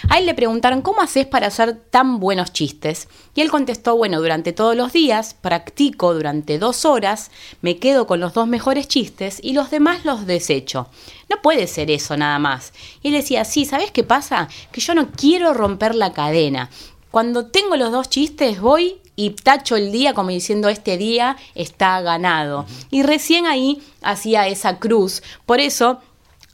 A 0.08 0.18
él 0.18 0.26
le 0.26 0.34
preguntaron, 0.34 0.82
¿cómo 0.82 1.02
haces 1.02 1.24
para 1.24 1.46
hacer 1.46 1.76
tan 1.88 2.18
buenos 2.18 2.52
chistes? 2.52 3.06
Y 3.36 3.42
él 3.42 3.50
contestó, 3.52 3.96
bueno, 3.96 4.20
durante 4.20 4.52
todos 4.52 4.74
los 4.74 4.92
días, 4.92 5.34
practico 5.34 6.14
durante 6.14 6.58
dos 6.58 6.84
horas, 6.84 7.30
me 7.62 7.76
quedo 7.76 8.08
con 8.08 8.18
los 8.18 8.34
dos 8.34 8.48
mejores 8.48 8.88
chistes 8.88 9.38
y 9.40 9.52
los 9.52 9.70
demás 9.70 10.04
los 10.04 10.26
desecho. 10.26 10.88
No 11.30 11.40
puede 11.42 11.68
ser 11.68 11.92
eso 11.92 12.16
nada 12.16 12.40
más. 12.40 12.72
Y 13.04 13.08
él 13.10 13.14
decía, 13.14 13.44
sí, 13.44 13.66
¿sabes 13.66 13.92
qué 13.92 14.02
pasa? 14.02 14.48
Que 14.72 14.80
yo 14.80 14.96
no 14.96 15.12
quiero 15.12 15.54
romper 15.54 15.94
la 15.94 16.12
cadena. 16.12 16.70
Cuando 17.12 17.46
tengo 17.46 17.76
los 17.76 17.92
dos 17.92 18.10
chistes, 18.10 18.60
voy 18.60 18.96
y 19.14 19.30
tacho 19.30 19.76
el 19.76 19.92
día 19.92 20.12
como 20.12 20.30
diciendo 20.30 20.68
este 20.68 20.96
día 20.96 21.36
está 21.54 22.00
ganado. 22.00 22.66
Y 22.90 23.04
recién 23.04 23.46
ahí 23.46 23.80
hacía 24.02 24.48
esa 24.48 24.80
cruz. 24.80 25.22
Por 25.46 25.60
eso 25.60 26.00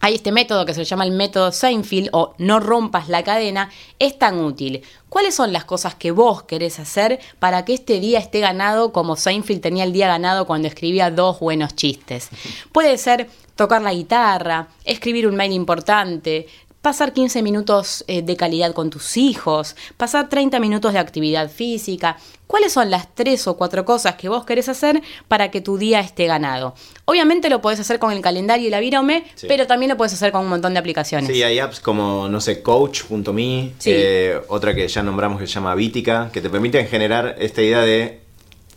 hay 0.00 0.14
este 0.14 0.32
método 0.32 0.64
que 0.64 0.74
se 0.74 0.84
llama 0.84 1.04
el 1.04 1.12
método 1.12 1.52
Seinfeld 1.52 2.08
o 2.12 2.34
no 2.38 2.58
rompas 2.58 3.08
la 3.08 3.22
cadena, 3.22 3.70
es 3.98 4.18
tan 4.18 4.38
útil. 4.38 4.82
¿Cuáles 5.08 5.34
son 5.34 5.52
las 5.52 5.64
cosas 5.64 5.94
que 5.94 6.10
vos 6.10 6.42
querés 6.44 6.78
hacer 6.78 7.20
para 7.38 7.64
que 7.64 7.74
este 7.74 8.00
día 8.00 8.18
esté 8.18 8.40
ganado 8.40 8.92
como 8.92 9.16
Seinfeld 9.16 9.60
tenía 9.60 9.84
el 9.84 9.92
día 9.92 10.08
ganado 10.08 10.46
cuando 10.46 10.68
escribía 10.68 11.10
dos 11.10 11.40
buenos 11.40 11.74
chistes? 11.74 12.30
Puede 12.72 12.96
ser 12.96 13.28
tocar 13.56 13.82
la 13.82 13.92
guitarra, 13.92 14.68
escribir 14.84 15.26
un 15.26 15.36
mail 15.36 15.52
importante, 15.52 16.46
pasar 16.82 17.12
15 17.12 17.42
minutos 17.42 18.04
eh, 18.06 18.22
de 18.22 18.36
calidad 18.36 18.72
con 18.72 18.90
tus 18.90 19.16
hijos, 19.16 19.76
pasar 19.96 20.28
30 20.28 20.60
minutos 20.60 20.92
de 20.92 20.98
actividad 20.98 21.50
física. 21.50 22.16
¿Cuáles 22.46 22.72
son 22.72 22.90
las 22.90 23.14
tres 23.14 23.46
o 23.46 23.56
cuatro 23.56 23.84
cosas 23.84 24.16
que 24.16 24.28
vos 24.28 24.44
querés 24.44 24.68
hacer 24.68 25.02
para 25.28 25.50
que 25.50 25.60
tu 25.60 25.78
día 25.78 26.00
esté 26.00 26.26
ganado? 26.26 26.74
Obviamente 27.04 27.48
lo 27.48 27.60
podés 27.60 27.78
hacer 27.78 27.98
con 27.98 28.12
el 28.12 28.22
calendario 28.22 28.66
y 28.66 28.70
la 28.70 28.80
virome, 28.80 29.24
pero 29.46 29.66
también 29.66 29.90
lo 29.90 29.96
podés 29.96 30.14
hacer 30.14 30.32
con 30.32 30.42
un 30.42 30.48
montón 30.48 30.72
de 30.72 30.80
aplicaciones. 30.80 31.30
Sí, 31.30 31.42
hay 31.42 31.58
apps 31.60 31.78
como, 31.78 32.28
no 32.28 32.40
sé, 32.40 32.62
Coach.me, 32.62 33.72
eh, 33.84 34.40
otra 34.48 34.74
que 34.74 34.88
ya 34.88 35.02
nombramos 35.02 35.38
que 35.38 35.46
se 35.46 35.52
llama 35.52 35.74
Vítica, 35.76 36.30
que 36.32 36.40
te 36.40 36.50
permiten 36.50 36.88
generar 36.88 37.36
esta 37.38 37.62
idea 37.62 37.82
de... 37.82 38.20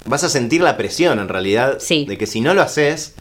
Vas 0.05 0.23
a 0.23 0.29
sentir 0.29 0.61
la 0.61 0.75
presión 0.75 1.17
en 1.19 1.29
realidad 1.29 1.79
de 1.79 2.17
que 2.17 2.27
si 2.27 2.41
no 2.41 2.53
lo 2.53 2.61
haces, 2.61 3.15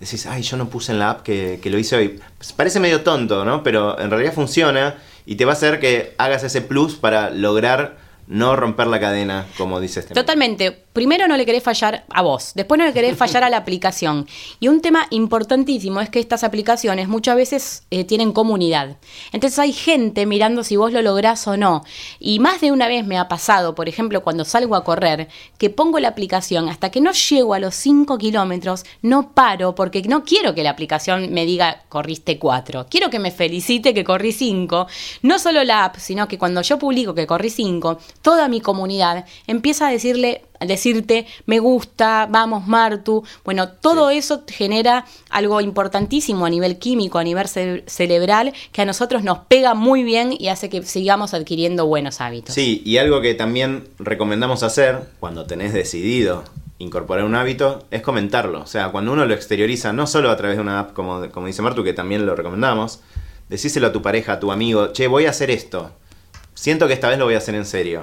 decís, 0.00 0.26
ay, 0.26 0.42
yo 0.42 0.56
no 0.56 0.68
puse 0.68 0.92
en 0.92 0.98
la 0.98 1.10
app 1.10 1.22
que, 1.22 1.60
lo 1.64 1.78
hice 1.78 1.96
hoy. 1.96 2.20
Pues 2.38 2.52
parece 2.52 2.80
medio 2.80 3.02
tonto, 3.02 3.44
¿no? 3.44 3.62
Pero 3.62 3.98
en 3.98 4.10
realidad 4.10 4.32
funciona 4.32 4.96
y 5.24 5.36
te 5.36 5.44
va 5.44 5.52
a 5.52 5.54
hacer 5.54 5.80
que 5.80 6.14
hagas 6.18 6.44
ese 6.44 6.62
plus 6.62 6.94
para 6.96 7.30
lograr 7.30 7.98
no 8.26 8.56
romper 8.56 8.88
la 8.88 9.00
cadena, 9.00 9.46
como 9.56 9.80
dice 9.80 10.00
este. 10.00 10.14
Totalmente. 10.14 10.85
Primero 10.96 11.28
no 11.28 11.36
le 11.36 11.44
querés 11.44 11.62
fallar 11.62 12.06
a 12.08 12.22
vos, 12.22 12.52
después 12.54 12.78
no 12.78 12.86
le 12.86 12.94
querés 12.94 13.18
fallar 13.18 13.44
a 13.44 13.50
la 13.50 13.58
aplicación. 13.58 14.26
Y 14.60 14.68
un 14.68 14.80
tema 14.80 15.06
importantísimo 15.10 16.00
es 16.00 16.08
que 16.08 16.20
estas 16.20 16.42
aplicaciones 16.42 17.06
muchas 17.06 17.36
veces 17.36 17.82
eh, 17.90 18.04
tienen 18.04 18.32
comunidad. 18.32 18.96
Entonces 19.30 19.58
hay 19.58 19.74
gente 19.74 20.24
mirando 20.24 20.64
si 20.64 20.76
vos 20.76 20.94
lo 20.94 21.02
lográs 21.02 21.46
o 21.48 21.58
no. 21.58 21.84
Y 22.18 22.38
más 22.38 22.62
de 22.62 22.72
una 22.72 22.88
vez 22.88 23.04
me 23.06 23.18
ha 23.18 23.28
pasado, 23.28 23.74
por 23.74 23.90
ejemplo, 23.90 24.22
cuando 24.22 24.46
salgo 24.46 24.74
a 24.74 24.84
correr, 24.84 25.28
que 25.58 25.68
pongo 25.68 26.00
la 26.00 26.08
aplicación 26.08 26.70
hasta 26.70 26.90
que 26.90 27.02
no 27.02 27.12
llego 27.12 27.52
a 27.52 27.58
los 27.58 27.74
5 27.74 28.16
kilómetros, 28.16 28.86
no 29.02 29.34
paro 29.34 29.74
porque 29.74 30.00
no 30.00 30.24
quiero 30.24 30.54
que 30.54 30.62
la 30.62 30.70
aplicación 30.70 31.30
me 31.30 31.44
diga 31.44 31.82
corriste 31.90 32.38
4. 32.38 32.86
Quiero 32.88 33.10
que 33.10 33.18
me 33.18 33.32
felicite 33.32 33.92
que 33.92 34.02
corrí 34.02 34.32
5. 34.32 34.86
No 35.20 35.38
solo 35.38 35.62
la 35.62 35.84
app, 35.84 35.96
sino 35.98 36.26
que 36.26 36.38
cuando 36.38 36.62
yo 36.62 36.78
publico 36.78 37.14
que 37.14 37.26
corrí 37.26 37.50
5, 37.50 37.98
toda 38.22 38.48
mi 38.48 38.62
comunidad 38.62 39.26
empieza 39.46 39.88
a 39.88 39.90
decirle 39.90 40.45
a 40.60 40.66
decirte 40.66 41.26
me 41.46 41.58
gusta, 41.58 42.26
vamos 42.30 42.66
Martu. 42.66 43.24
Bueno, 43.44 43.68
todo 43.68 44.10
eso 44.10 44.42
genera 44.46 45.06
algo 45.30 45.60
importantísimo 45.60 46.46
a 46.46 46.50
nivel 46.50 46.78
químico, 46.78 47.18
a 47.18 47.24
nivel 47.24 47.46
cerebral, 47.86 48.52
que 48.72 48.82
a 48.82 48.84
nosotros 48.84 49.22
nos 49.22 49.38
pega 49.38 49.74
muy 49.74 50.02
bien 50.02 50.34
y 50.38 50.48
hace 50.48 50.68
que 50.68 50.82
sigamos 50.82 51.34
adquiriendo 51.34 51.86
buenos 51.86 52.20
hábitos. 52.20 52.54
Sí, 52.54 52.82
y 52.84 52.98
algo 52.98 53.20
que 53.20 53.34
también 53.34 53.88
recomendamos 53.98 54.62
hacer 54.62 55.00
cuando 55.20 55.46
tenés 55.46 55.72
decidido 55.72 56.44
incorporar 56.78 57.24
un 57.24 57.34
hábito 57.34 57.84
es 57.90 58.02
comentarlo. 58.02 58.60
O 58.60 58.66
sea, 58.66 58.90
cuando 58.90 59.12
uno 59.12 59.24
lo 59.24 59.34
exterioriza, 59.34 59.92
no 59.92 60.06
solo 60.06 60.30
a 60.30 60.36
través 60.36 60.56
de 60.56 60.62
una 60.62 60.80
app, 60.80 60.92
como, 60.92 61.28
como 61.30 61.46
dice 61.46 61.62
Martu, 61.62 61.84
que 61.84 61.92
también 61.92 62.26
lo 62.26 62.34
recomendamos, 62.36 63.00
decíselo 63.48 63.88
a 63.88 63.92
tu 63.92 64.02
pareja, 64.02 64.34
a 64.34 64.40
tu 64.40 64.52
amigo, 64.52 64.92
che, 64.92 65.06
voy 65.06 65.26
a 65.26 65.30
hacer 65.30 65.50
esto. 65.50 65.92
Siento 66.54 66.86
que 66.86 66.94
esta 66.94 67.08
vez 67.08 67.18
lo 67.18 67.24
voy 67.24 67.34
a 67.34 67.38
hacer 67.38 67.54
en 67.54 67.66
serio. 67.66 68.02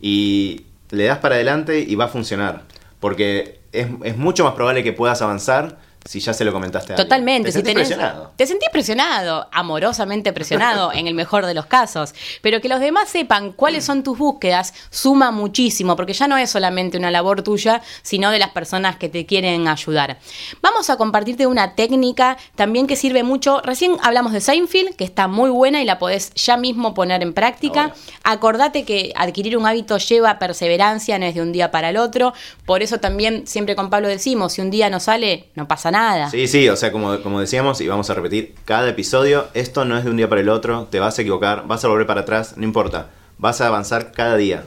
Y 0.00 0.62
le 0.92 1.04
das 1.06 1.18
para 1.18 1.34
adelante 1.34 1.80
y 1.80 1.94
va 1.96 2.04
a 2.04 2.08
funcionar. 2.08 2.62
Porque 3.00 3.58
es, 3.72 4.16
mucho 4.16 4.44
más 4.44 4.54
probable 4.54 4.84
que 4.84 4.92
puedas 4.92 5.22
avanzar 5.22 5.78
si 6.04 6.20
ya 6.20 6.32
se 6.34 6.44
lo 6.44 6.52
comentaste 6.52 6.92
a 6.92 6.96
Totalmente. 6.96 7.48
Te 7.48 7.52
si 7.52 7.58
sentís 7.58 7.72
tenés- 7.74 7.86
presionado. 7.86 8.32
Te 8.36 8.46
sentís 8.46 8.68
presionado, 8.70 9.48
amorosamente 9.52 10.32
presionado, 10.32 10.92
en 10.94 11.06
el 11.06 11.14
mejor 11.14 11.46
de 11.46 11.54
los 11.54 11.66
casos. 11.66 12.14
Pero 12.42 12.60
que 12.60 12.68
los 12.68 12.80
demás 12.80 13.08
sepan 13.08 13.52
cuáles 13.52 13.84
son 13.84 14.02
tus 14.02 14.18
búsquedas 14.18 14.74
suma 14.90 15.30
muchísimo, 15.30 15.96
porque 15.96 16.12
ya 16.12 16.28
no 16.28 16.36
es 16.36 16.50
solamente 16.50 16.98
una 16.98 17.10
labor 17.10 17.42
tuya, 17.42 17.80
sino 18.02 18.30
de 18.30 18.38
las 18.38 18.50
personas 18.50 18.96
que 18.96 19.08
te 19.08 19.26
quieren 19.26 19.68
ayudar. 19.68 20.18
Vamos 20.60 20.90
a 20.90 20.96
compartirte 20.96 21.46
una 21.46 21.74
técnica 21.74 22.36
también 22.56 22.86
que 22.86 22.96
sirve 22.96 23.22
mucho. 23.22 23.60
Recién 23.62 23.96
hablamos 24.02 24.32
de 24.32 24.40
Seinfeld, 24.40 24.96
que 24.96 25.04
está 25.04 25.28
muy 25.28 25.50
buena 25.50 25.80
y 25.80 25.84
la 25.84 25.98
podés 25.98 26.34
ya 26.34 26.56
mismo 26.56 26.94
poner 26.94 27.22
en 27.22 27.32
práctica. 27.32 27.82
Ahora. 27.82 27.94
Acordate 28.24 28.84
que 28.84 29.12
adquirir 29.16 29.56
un 29.56 29.66
hábito 29.66 29.98
lleva 29.98 30.38
perseverancia, 30.38 31.18
no 31.18 31.26
es 31.26 31.34
de 31.34 31.42
un 31.42 31.52
día 31.52 31.70
para 31.70 31.90
el 31.90 31.96
otro. 31.96 32.32
Por 32.66 32.82
eso 32.82 32.98
también 32.98 33.46
siempre 33.46 33.76
con 33.76 33.88
Pablo 33.90 34.08
decimos, 34.08 34.54
si 34.54 34.60
un 34.60 34.70
día 34.70 34.90
no 34.90 34.98
sale, 35.00 35.50
no 35.54 35.68
pasa 35.68 35.90
nada. 35.90 35.91
Sí, 36.30 36.48
sí, 36.48 36.68
o 36.68 36.76
sea, 36.76 36.90
como, 36.90 37.20
como 37.20 37.40
decíamos, 37.40 37.80
y 37.80 37.88
vamos 37.88 38.10
a 38.10 38.14
repetir 38.14 38.54
cada 38.64 38.88
episodio, 38.88 39.46
esto 39.54 39.84
no 39.84 39.96
es 39.96 40.04
de 40.04 40.10
un 40.10 40.16
día 40.16 40.28
para 40.28 40.40
el 40.40 40.48
otro, 40.48 40.88
te 40.90 41.00
vas 41.00 41.18
a 41.18 41.22
equivocar, 41.22 41.66
vas 41.66 41.84
a 41.84 41.88
volver 41.88 42.06
para 42.06 42.22
atrás, 42.22 42.54
no 42.56 42.64
importa, 42.64 43.10
vas 43.38 43.60
a 43.60 43.66
avanzar 43.66 44.12
cada 44.12 44.36
día. 44.36 44.64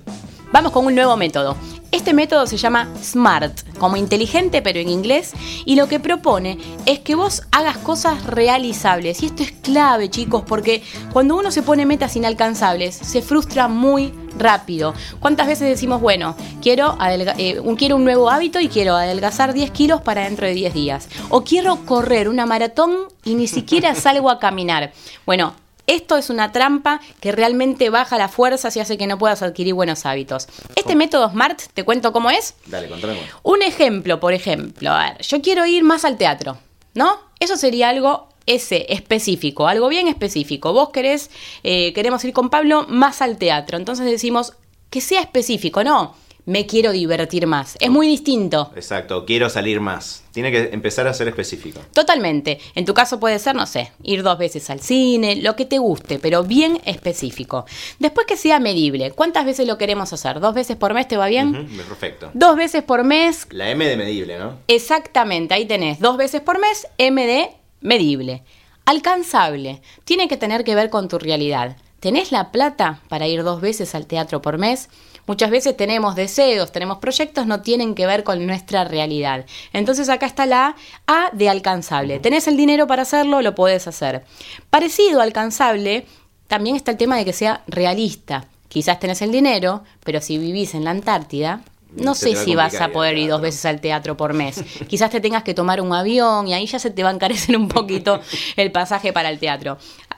Vamos 0.52 0.72
con 0.72 0.86
un 0.86 0.96
nuevo 0.96 1.18
método. 1.18 1.56
Este 1.92 2.14
método 2.14 2.46
se 2.46 2.58
llama 2.58 2.90
SMART, 3.02 3.78
como 3.78 3.96
inteligente 3.96 4.62
pero 4.62 4.80
en 4.80 4.90
inglés, 4.90 5.32
y 5.66 5.76
lo 5.76 5.88
que 5.88 6.00
propone 6.00 6.58
es 6.86 7.00
que 7.00 7.16
vos 7.16 7.44
hagas 7.52 7.78
cosas 7.78 8.26
realizables. 8.26 9.24
Y 9.24 9.28
esto 9.28 9.44
es 9.44 9.52
clave, 9.52 10.10
chicos, 10.10 10.44
porque 10.46 10.84
cuando 11.14 11.38
uno 11.38 11.52
se 11.52 11.64
pone 11.64 11.86
metas 11.86 12.16
inalcanzables, 12.16 12.96
se 12.96 13.22
frustra 13.22 13.68
muy 13.68 14.14
rápido. 14.38 14.94
¿Cuántas 15.20 15.48
veces 15.48 15.70
decimos, 15.70 16.02
bueno, 16.02 16.36
quiero, 16.62 16.98
eh, 17.38 17.60
un, 17.62 17.76
quiero 17.76 17.96
un 17.96 18.04
nuevo 18.04 18.30
hábito 18.30 18.60
y 18.60 18.68
quiero 18.68 18.96
adelgazar 18.96 19.54
10 19.54 19.72
kilos 19.72 20.02
para 20.02 20.26
dentro 20.26 20.48
de 20.48 20.54
10 20.54 20.74
días? 20.74 21.10
O 21.30 21.44
quiero 21.44 21.86
correr 21.86 22.28
una 22.28 22.46
maratón 22.46 23.08
y 23.24 23.36
ni 23.36 23.48
siquiera 23.48 23.96
salgo 23.96 24.30
a 24.30 24.40
caminar. 24.40 24.92
Bueno, 25.26 25.54
esto 25.88 26.18
es 26.18 26.30
una 26.30 26.52
trampa 26.52 27.00
que 27.20 27.32
realmente 27.32 27.90
baja 27.90 28.18
la 28.18 28.28
fuerza 28.28 28.70
y 28.74 28.80
hace 28.80 28.98
que 28.98 29.08
no 29.08 29.18
puedas 29.18 29.42
adquirir 29.42 29.74
buenos 29.74 30.06
hábitos. 30.06 30.48
Este 30.76 30.96
método 30.96 31.30
SMART, 31.30 31.62
te 31.74 31.84
cuento 31.84 32.12
cómo 32.12 32.30
es. 32.32 32.56
Dale, 32.66 32.90
contame. 32.90 33.20
Un 33.44 33.62
ejemplo, 33.62 34.20
por 34.20 34.34
ejemplo, 34.34 34.92
a 34.92 35.12
ver, 35.12 35.22
yo 35.22 35.42
quiero 35.42 35.66
ir 35.66 35.84
más 35.84 36.06
al 36.06 36.18
teatro, 36.18 36.58
¿no? 36.94 37.20
Eso 37.40 37.58
sería 37.58 37.90
algo 37.90 38.30
ese 38.46 38.86
específico, 38.90 39.68
algo 39.68 39.88
bien 39.90 40.08
específico. 40.08 40.74
Vos 40.74 40.90
querés, 40.90 41.32
eh, 41.64 41.94
queremos 41.94 42.24
ir 42.26 42.34
con 42.34 42.50
Pablo 42.50 42.86
más 42.88 43.22
al 43.22 43.38
teatro, 43.38 43.78
entonces 43.78 44.06
decimos 44.06 44.54
que 44.90 45.02
sea 45.02 45.22
específico, 45.22 45.84
no, 45.84 46.16
me 46.46 46.66
quiero 46.68 46.92
divertir 46.92 47.48
más. 47.48 47.76
Es 47.80 47.90
muy 47.90 48.08
distinto. 48.08 48.72
Exacto, 48.76 49.26
quiero 49.26 49.50
salir 49.50 49.80
más. 49.82 50.24
Tiene 50.32 50.52
que 50.52 50.70
empezar 50.74 51.08
a 51.08 51.14
ser 51.14 51.28
específico. 51.28 51.80
Totalmente. 51.94 52.60
En 52.76 52.86
tu 52.86 52.94
caso 52.94 53.20
puede 53.20 53.40
ser, 53.40 53.56
no 53.56 53.66
sé, 53.66 53.92
ir 54.04 54.22
dos 54.22 54.38
veces 54.38 54.70
al 54.70 54.80
cine, 54.82 55.38
lo 55.38 55.56
que 55.56 55.66
te 55.66 55.78
guste, 55.80 56.20
pero 56.20 56.44
bien 56.44 56.82
específico. 56.86 57.66
Después 58.00 58.28
que 58.28 58.38
sea 58.38 58.60
medible. 58.60 59.12
¿Cuántas 59.12 59.46
veces 59.46 59.66
lo 59.68 59.78
queremos 59.78 60.12
hacer? 60.14 60.40
¿Dos 60.40 60.54
veces 60.54 60.76
por 60.76 60.94
mes 60.94 61.08
te 61.08 61.18
va 61.18 61.28
bien? 61.28 61.68
Perfecto. 61.88 62.30
Dos 62.34 62.56
veces 62.58 62.84
por 62.84 63.04
mes, 63.04 63.48
La 63.52 63.70
M 63.72 63.86
de 63.86 63.98
medible, 63.98 64.38
¿no? 64.38 64.58
exactamente, 64.68 65.54
ahí 65.54 65.66
tenés. 65.66 66.00
Dos 66.00 66.18
veces 66.18 66.42
por 66.42 66.60
mes, 66.60 66.88
MD 67.00 67.50
medible. 67.82 68.44
Alcanzable. 68.86 69.82
Tiene 70.04 70.28
que 70.28 70.38
tener 70.38 70.64
que 70.64 70.76
ver 70.76 70.90
con 70.90 71.08
tu 71.08 71.18
realidad. 71.18 71.78
¿Tenés 72.00 72.32
la 72.32 72.52
plata 72.52 73.02
para 73.10 73.28
ir 73.28 73.44
dos 73.44 73.62
veces 73.62 73.96
al 73.96 74.06
teatro 74.06 74.42
por 74.42 74.58
mes? 74.60 74.90
Muchas 75.28 75.50
veces 75.50 75.76
tenemos 75.76 76.16
deseos, 76.16 76.72
tenemos 76.72 77.00
proyectos, 77.00 77.48
no 77.48 77.62
tienen 77.62 77.96
que 77.96 78.06
ver 78.06 78.24
con 78.24 78.46
nuestra 78.46 78.84
realidad. 78.84 79.46
Entonces 79.74 80.10
acá 80.10 80.26
está 80.26 80.46
la 80.46 80.76
A 81.08 81.30
de 81.34 81.50
alcanzable. 81.50 82.20
¿Tenés 82.20 82.48
el 82.48 82.58
dinero 82.58 82.88
para 82.88 83.02
hacerlo? 83.02 83.42
Lo 83.42 83.56
podés 83.56 83.88
hacer. 83.88 84.24
Parecido 84.70 85.20
a 85.20 85.24
alcanzable, 85.24 86.06
también 86.48 86.76
está 86.76 86.92
el 86.92 86.98
tema 86.98 87.18
de 87.18 87.26
que 87.26 87.34
sea 87.34 87.64
realista. 87.68 88.46
Quizás 88.68 89.00
tenés 89.00 89.22
el 89.22 89.32
dinero, 89.32 89.84
pero 90.04 90.22
si 90.22 90.38
vivís 90.38 90.76
en 90.76 90.84
la 90.84 90.92
Antártida, 90.92 91.62
no 91.96 92.14
sé 92.14 92.36
si 92.36 92.56
vas 92.56 92.80
a 92.82 92.90
poder 92.90 93.18
ir 93.18 93.30
dos 93.30 93.42
veces 93.42 93.66
al 93.66 93.80
teatro 93.80 94.18
por 94.18 94.34
mes. 94.34 94.64
Quizás 94.88 95.10
te 95.10 95.22
tengas 95.22 95.44
que 95.44 95.54
tomar 95.54 95.82
un 95.82 95.94
avión 95.94 96.48
y 96.48 96.54
ahí 96.54 96.66
ya 96.66 96.80
se 96.80 96.92
te 96.92 97.04
va 97.04 97.10
a 97.10 97.14
encarecer 97.14 97.56
un 97.58 97.68
poquito 97.68 98.20
el 98.58 98.72
pasaje 98.72 99.14
para 99.14 99.30
el 99.30 99.40
teatro. 99.40 99.78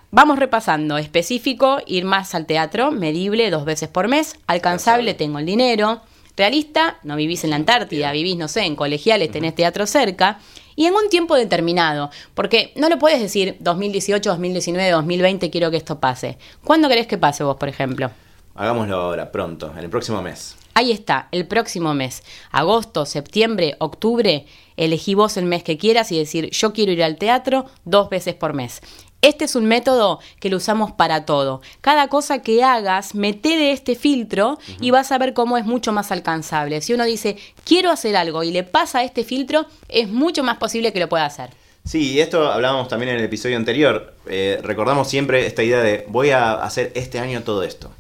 Vamos 0.10 0.40
repasando. 0.40 0.98
Específico, 0.98 1.80
ir 1.86 2.06
más 2.06 2.34
al 2.34 2.46
teatro, 2.46 2.92
medible, 2.92 3.50
dos 3.50 3.66
veces 3.66 3.90
por 3.90 4.08
mes. 4.08 4.38
Alcanzable, 4.48 5.14
tengo 5.14 5.40
el 5.40 5.46
dinero. 5.46 6.02
Realista, 6.38 6.98
no 7.04 7.18
vivís 7.18 7.44
en 7.44 7.50
la 7.50 7.58
Antártida, 7.58 8.12
vivís, 8.14 8.38
no 8.38 8.48
sé, 8.48 8.62
en 8.62 8.76
colegiales, 8.78 9.32
tenés 9.32 9.54
teatro 9.54 9.86
cerca. 9.86 10.40
Y 10.78 10.86
en 10.86 10.94
un 10.94 11.10
tiempo 11.10 11.36
determinado, 11.36 12.10
porque 12.36 12.72
no 12.76 12.88
lo 12.88 13.00
puedes 13.00 13.20
decir 13.20 13.58
2018, 13.60 14.30
2019, 14.30 14.92
2020, 14.92 15.50
quiero 15.50 15.72
que 15.72 15.78
esto 15.78 16.00
pase. 16.00 16.38
¿Cuándo 16.64 16.88
querés 16.88 17.08
que 17.08 17.18
pase 17.18 17.44
vos, 17.44 17.58
por 17.58 17.68
ejemplo? 17.68 18.12
Hagámoslo 18.56 18.96
ahora, 18.96 19.32
pronto, 19.32 19.74
en 19.76 19.84
el 19.84 19.90
próximo 19.90 20.22
mes. 20.22 20.56
Ahí 20.78 20.92
está, 20.92 21.28
el 21.32 21.48
próximo 21.48 21.96
mes, 21.96 22.22
agosto, 22.52 23.08
septiembre, 23.08 23.76
octubre, 23.80 24.46
elegí 24.76 25.16
vos 25.16 25.36
el 25.38 25.46
mes 25.46 25.64
que 25.64 25.80
quieras 25.80 26.12
y 26.12 26.20
decir 26.20 26.52
yo 26.52 26.72
quiero 26.72 26.92
ir 26.92 27.04
al 27.04 27.18
teatro 27.18 27.66
dos 27.84 28.12
veces 28.12 28.36
por 28.36 28.54
mes. 28.54 28.82
Este 29.22 29.46
es 29.46 29.56
un 29.56 29.66
método 29.66 30.20
que 30.40 30.50
lo 30.50 30.58
usamos 30.58 30.92
para 30.92 31.26
todo. 31.26 31.62
Cada 31.82 32.08
cosa 32.08 32.42
que 32.42 32.64
hagas, 32.64 33.16
mete 33.16 33.58
de 33.58 33.72
este 33.72 33.96
filtro 33.96 34.60
y 34.80 34.92
vas 34.92 35.12
a 35.12 35.18
ver 35.18 35.34
cómo 35.34 35.58
es 35.58 35.66
mucho 35.66 35.92
más 35.92 36.12
alcanzable. 36.12 36.82
Si 36.82 36.94
uno 36.94 37.04
dice, 37.04 37.38
quiero 37.64 37.90
hacer 37.90 38.16
algo 38.16 38.44
y 38.44 38.52
le 38.52 38.64
pasa 38.64 39.04
este 39.04 39.24
filtro, 39.24 39.66
es 39.90 40.08
mucho 40.08 40.44
más 40.44 40.58
posible 40.58 40.94
que 40.94 41.00
lo 41.00 41.10
pueda 41.10 41.26
hacer. 41.26 41.50
Sí, 41.84 42.12
y 42.12 42.20
esto 42.20 42.52
hablábamos 42.52 42.90
también 42.90 43.14
en 43.14 43.20
el 43.20 43.26
episodio 43.26 43.58
anterior. 43.58 44.14
Eh, 44.28 44.60
recordamos 44.62 45.10
siempre 45.10 45.48
esta 45.48 45.64
idea 45.64 45.82
de 45.82 46.06
voy 46.10 46.32
a 46.32 46.54
hacer 46.54 46.92
este 46.96 47.20
año 47.20 47.44
todo 47.44 47.64
esto. 47.64 47.92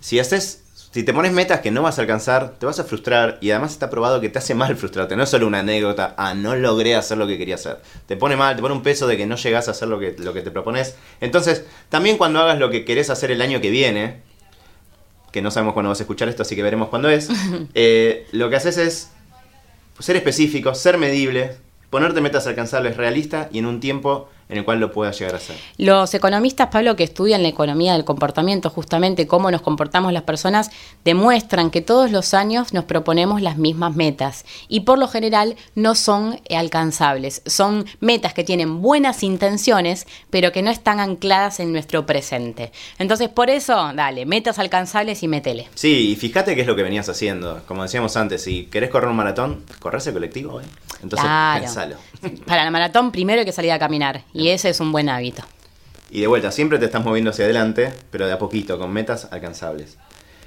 Si 0.00 0.18
haces, 0.18 0.61
si 0.92 1.04
te 1.04 1.14
pones 1.14 1.32
metas 1.32 1.60
que 1.60 1.70
no 1.70 1.80
vas 1.80 1.98
a 1.98 2.02
alcanzar, 2.02 2.58
te 2.58 2.66
vas 2.66 2.78
a 2.78 2.84
frustrar 2.84 3.38
y 3.40 3.50
además 3.50 3.72
está 3.72 3.88
probado 3.88 4.20
que 4.20 4.28
te 4.28 4.38
hace 4.38 4.54
mal 4.54 4.76
frustrarte. 4.76 5.16
No 5.16 5.22
es 5.22 5.30
solo 5.30 5.46
una 5.46 5.60
anécdota, 5.60 6.14
ah, 6.18 6.34
no 6.34 6.54
logré 6.54 6.94
hacer 6.94 7.16
lo 7.16 7.26
que 7.26 7.38
quería 7.38 7.54
hacer. 7.54 7.78
Te 8.04 8.14
pone 8.14 8.36
mal, 8.36 8.56
te 8.56 8.62
pone 8.62 8.74
un 8.74 8.82
peso 8.82 9.06
de 9.06 9.16
que 9.16 9.24
no 9.24 9.36
llegas 9.36 9.68
a 9.68 9.70
hacer 9.70 9.88
lo 9.88 9.98
que, 9.98 10.14
lo 10.18 10.34
que 10.34 10.42
te 10.42 10.50
propones. 10.50 10.94
Entonces, 11.22 11.64
también 11.88 12.18
cuando 12.18 12.40
hagas 12.40 12.58
lo 12.58 12.68
que 12.68 12.84
querés 12.84 13.08
hacer 13.08 13.30
el 13.30 13.40
año 13.40 13.62
que 13.62 13.70
viene, 13.70 14.20
que 15.32 15.40
no 15.40 15.50
sabemos 15.50 15.72
cuándo 15.72 15.88
vas 15.88 16.00
a 16.00 16.02
escuchar 16.02 16.28
esto, 16.28 16.42
así 16.42 16.54
que 16.54 16.62
veremos 16.62 16.90
cuándo 16.90 17.08
es, 17.08 17.30
eh, 17.74 18.26
lo 18.32 18.50
que 18.50 18.56
haces 18.56 18.76
es 18.76 19.10
ser 19.98 20.16
específico, 20.16 20.74
ser 20.74 20.98
medible, 20.98 21.56
ponerte 21.88 22.20
metas 22.20 22.46
alcanzables 22.46 22.98
realistas 22.98 23.48
y 23.50 23.60
en 23.60 23.66
un 23.66 23.80
tiempo 23.80 24.28
en 24.52 24.58
el 24.58 24.64
cual 24.66 24.80
lo 24.80 24.92
puedas 24.92 25.18
llegar 25.18 25.34
a 25.34 25.38
hacer. 25.38 25.56
Los 25.78 26.12
economistas, 26.12 26.68
Pablo, 26.68 26.94
que 26.94 27.04
estudian 27.04 27.42
la 27.42 27.48
economía 27.48 27.94
del 27.94 28.04
comportamiento, 28.04 28.68
justamente 28.68 29.26
cómo 29.26 29.50
nos 29.50 29.62
comportamos 29.62 30.12
las 30.12 30.24
personas, 30.24 30.70
demuestran 31.04 31.70
que 31.70 31.80
todos 31.80 32.10
los 32.10 32.34
años 32.34 32.74
nos 32.74 32.84
proponemos 32.84 33.40
las 33.40 33.56
mismas 33.56 33.96
metas 33.96 34.44
y 34.68 34.80
por 34.80 34.98
lo 34.98 35.08
general 35.08 35.56
no 35.74 35.94
son 35.94 36.38
alcanzables. 36.54 37.40
Son 37.46 37.86
metas 38.00 38.34
que 38.34 38.44
tienen 38.44 38.82
buenas 38.82 39.22
intenciones, 39.22 40.06
pero 40.28 40.52
que 40.52 40.60
no 40.60 40.70
están 40.70 41.00
ancladas 41.00 41.58
en 41.58 41.72
nuestro 41.72 42.04
presente. 42.04 42.72
Entonces, 42.98 43.30
por 43.30 43.48
eso, 43.48 43.92
dale, 43.94 44.26
metas 44.26 44.58
alcanzables 44.58 45.22
y 45.22 45.28
metele. 45.28 45.68
Sí, 45.74 46.10
y 46.10 46.16
fíjate 46.16 46.54
qué 46.54 46.60
es 46.60 46.66
lo 46.66 46.76
que 46.76 46.82
venías 46.82 47.08
haciendo. 47.08 47.62
Como 47.66 47.84
decíamos 47.84 48.18
antes, 48.18 48.42
si 48.42 48.66
querés 48.66 48.90
correr 48.90 49.08
un 49.08 49.16
maratón, 49.16 49.64
corres 49.80 50.06
el 50.06 50.12
colectivo, 50.12 50.60
¿eh? 50.60 50.64
Entonces, 51.02 51.24
Claro. 51.26 51.64
pensalo. 51.64 51.96
Para 52.46 52.64
la 52.64 52.70
maratón 52.70 53.10
primero 53.12 53.40
hay 53.40 53.44
que 53.44 53.52
salir 53.52 53.72
a 53.72 53.78
caminar 53.78 54.22
y 54.32 54.48
ese 54.48 54.68
es 54.70 54.80
un 54.80 54.92
buen 54.92 55.08
hábito. 55.08 55.42
Y 56.10 56.20
de 56.20 56.26
vuelta, 56.26 56.52
siempre 56.52 56.78
te 56.78 56.84
estás 56.84 57.04
moviendo 57.04 57.30
hacia 57.30 57.44
adelante, 57.46 57.92
pero 58.10 58.26
de 58.26 58.32
a 58.32 58.38
poquito, 58.38 58.78
con 58.78 58.92
metas 58.92 59.28
alcanzables. 59.32 59.96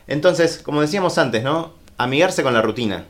Entonces, 0.08 0.60
como 0.64 0.82
decíamos 0.82 1.18
antes, 1.18 1.44
¿no? 1.44 1.74
Amigarse 1.98 2.44
con 2.44 2.54
la 2.54 2.62
rutina. 2.62 3.06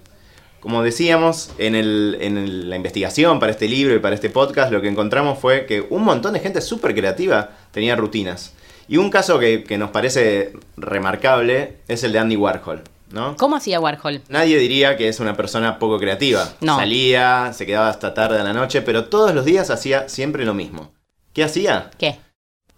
Como 0.62 0.82
decíamos 0.82 1.52
en, 1.58 1.76
el- 1.76 2.18
en 2.22 2.38
el- 2.38 2.70
la 2.70 2.76
investigación 2.78 3.40
para 3.40 3.52
este 3.52 3.68
libro 3.68 3.94
y 3.94 4.00
para 4.00 4.16
este 4.16 4.30
podcast, 4.30 4.72
lo 4.72 4.82
que 4.82 4.88
encontramos 4.88 5.38
fue 5.38 5.66
que 5.66 5.82
un 5.90 6.04
montón 6.04 6.34
de 6.34 6.40
gente 6.40 6.62
súper 6.62 6.96
creativa 6.96 7.52
tenía 7.72 7.96
rutinas. 7.96 8.54
Y 8.88 8.98
un 8.98 9.10
caso 9.10 9.38
que, 9.38 9.64
que 9.64 9.78
nos 9.78 9.90
parece 9.92 10.54
remarcable 10.78 11.78
es 11.88 12.04
el 12.04 12.14
de 12.14 12.20
Andy 12.20 12.36
Warhol, 12.38 12.82
¿no? 13.12 13.36
¿Cómo 13.38 13.56
hacía 13.56 13.80
Warhol? 13.80 14.22
Nadie 14.30 14.58
diría 14.58 14.98
que 14.98 15.08
es 15.08 15.20
una 15.20 15.36
persona 15.36 15.80
poco 15.80 16.00
creativa. 16.00 16.48
No. 16.62 16.78
Salía, 16.78 17.52
se 17.54 17.66
quedaba 17.66 17.90
hasta 17.90 18.14
tarde 18.14 18.40
a 18.40 18.44
la 18.44 18.54
noche, 18.54 18.82
pero 18.82 19.06
todos 19.06 19.34
los 19.34 19.46
días 19.46 19.70
hacía 19.70 20.10
siempre 20.10 20.46
lo 20.46 20.54
mismo. 20.54 20.92
¿Qué 21.34 21.44
hacía? 21.44 21.92
¿Qué? 21.98 22.18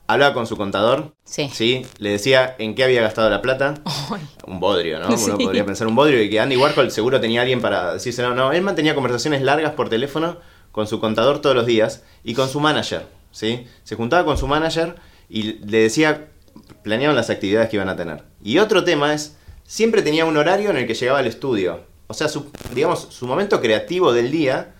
Hablaba 0.09 0.33
con 0.33 0.47
su 0.47 0.55
contador, 0.55 1.13
Sí. 1.25 1.49
¿sí? 1.53 1.85
Le 1.97 2.11
decía 2.11 2.55
en 2.59 2.75
qué 2.75 2.85
había 2.85 3.01
gastado 3.01 3.29
la 3.29 3.41
plata. 3.41 3.73
Un 4.45 4.59
bodrio, 4.59 4.99
¿no? 4.99 5.07
Uno 5.07 5.17
Sí. 5.17 5.31
podría 5.31 5.65
pensar 5.65 5.85
un 5.87 5.95
bodrio 5.95 6.21
y 6.23 6.29
que 6.29 6.39
Andy 6.39 6.55
Warhol 6.55 6.91
seguro 6.91 7.19
tenía 7.19 7.41
alguien 7.41 7.59
para 7.61 7.93
decirse, 7.93 8.21
no, 8.21 8.33
no, 8.33 8.53
él 8.53 8.61
mantenía 8.61 8.95
conversaciones 8.95 9.41
largas 9.41 9.73
por 9.73 9.89
teléfono 9.89 10.37
con 10.71 10.87
su 10.87 10.99
contador 11.01 11.39
todos 11.41 11.55
los 11.55 11.65
días 11.65 12.03
y 12.23 12.35
con 12.35 12.47
su 12.47 12.59
manager, 12.61 13.05
¿sí? 13.31 13.67
Se 13.83 13.95
juntaba 13.95 14.23
con 14.23 14.37
su 14.37 14.47
manager 14.47 14.95
y 15.27 15.53
le 15.65 15.79
decía, 15.81 16.27
planeaban 16.83 17.15
las 17.15 17.29
actividades 17.29 17.67
que 17.69 17.75
iban 17.75 17.89
a 17.89 17.97
tener. 17.97 18.23
Y 18.41 18.59
otro 18.59 18.85
tema 18.85 19.13
es, 19.13 19.35
siempre 19.67 20.01
tenía 20.01 20.25
un 20.25 20.37
horario 20.37 20.71
en 20.71 20.77
el 20.77 20.87
que 20.87 20.95
llegaba 20.95 21.19
al 21.19 21.27
estudio. 21.27 21.81
O 22.07 22.15
sea, 22.15 22.27
su, 22.29 22.49
digamos, 22.73 23.07
su 23.11 23.27
momento 23.27 23.61
creativo 23.61 24.13
del 24.13 24.31
día 24.31 24.73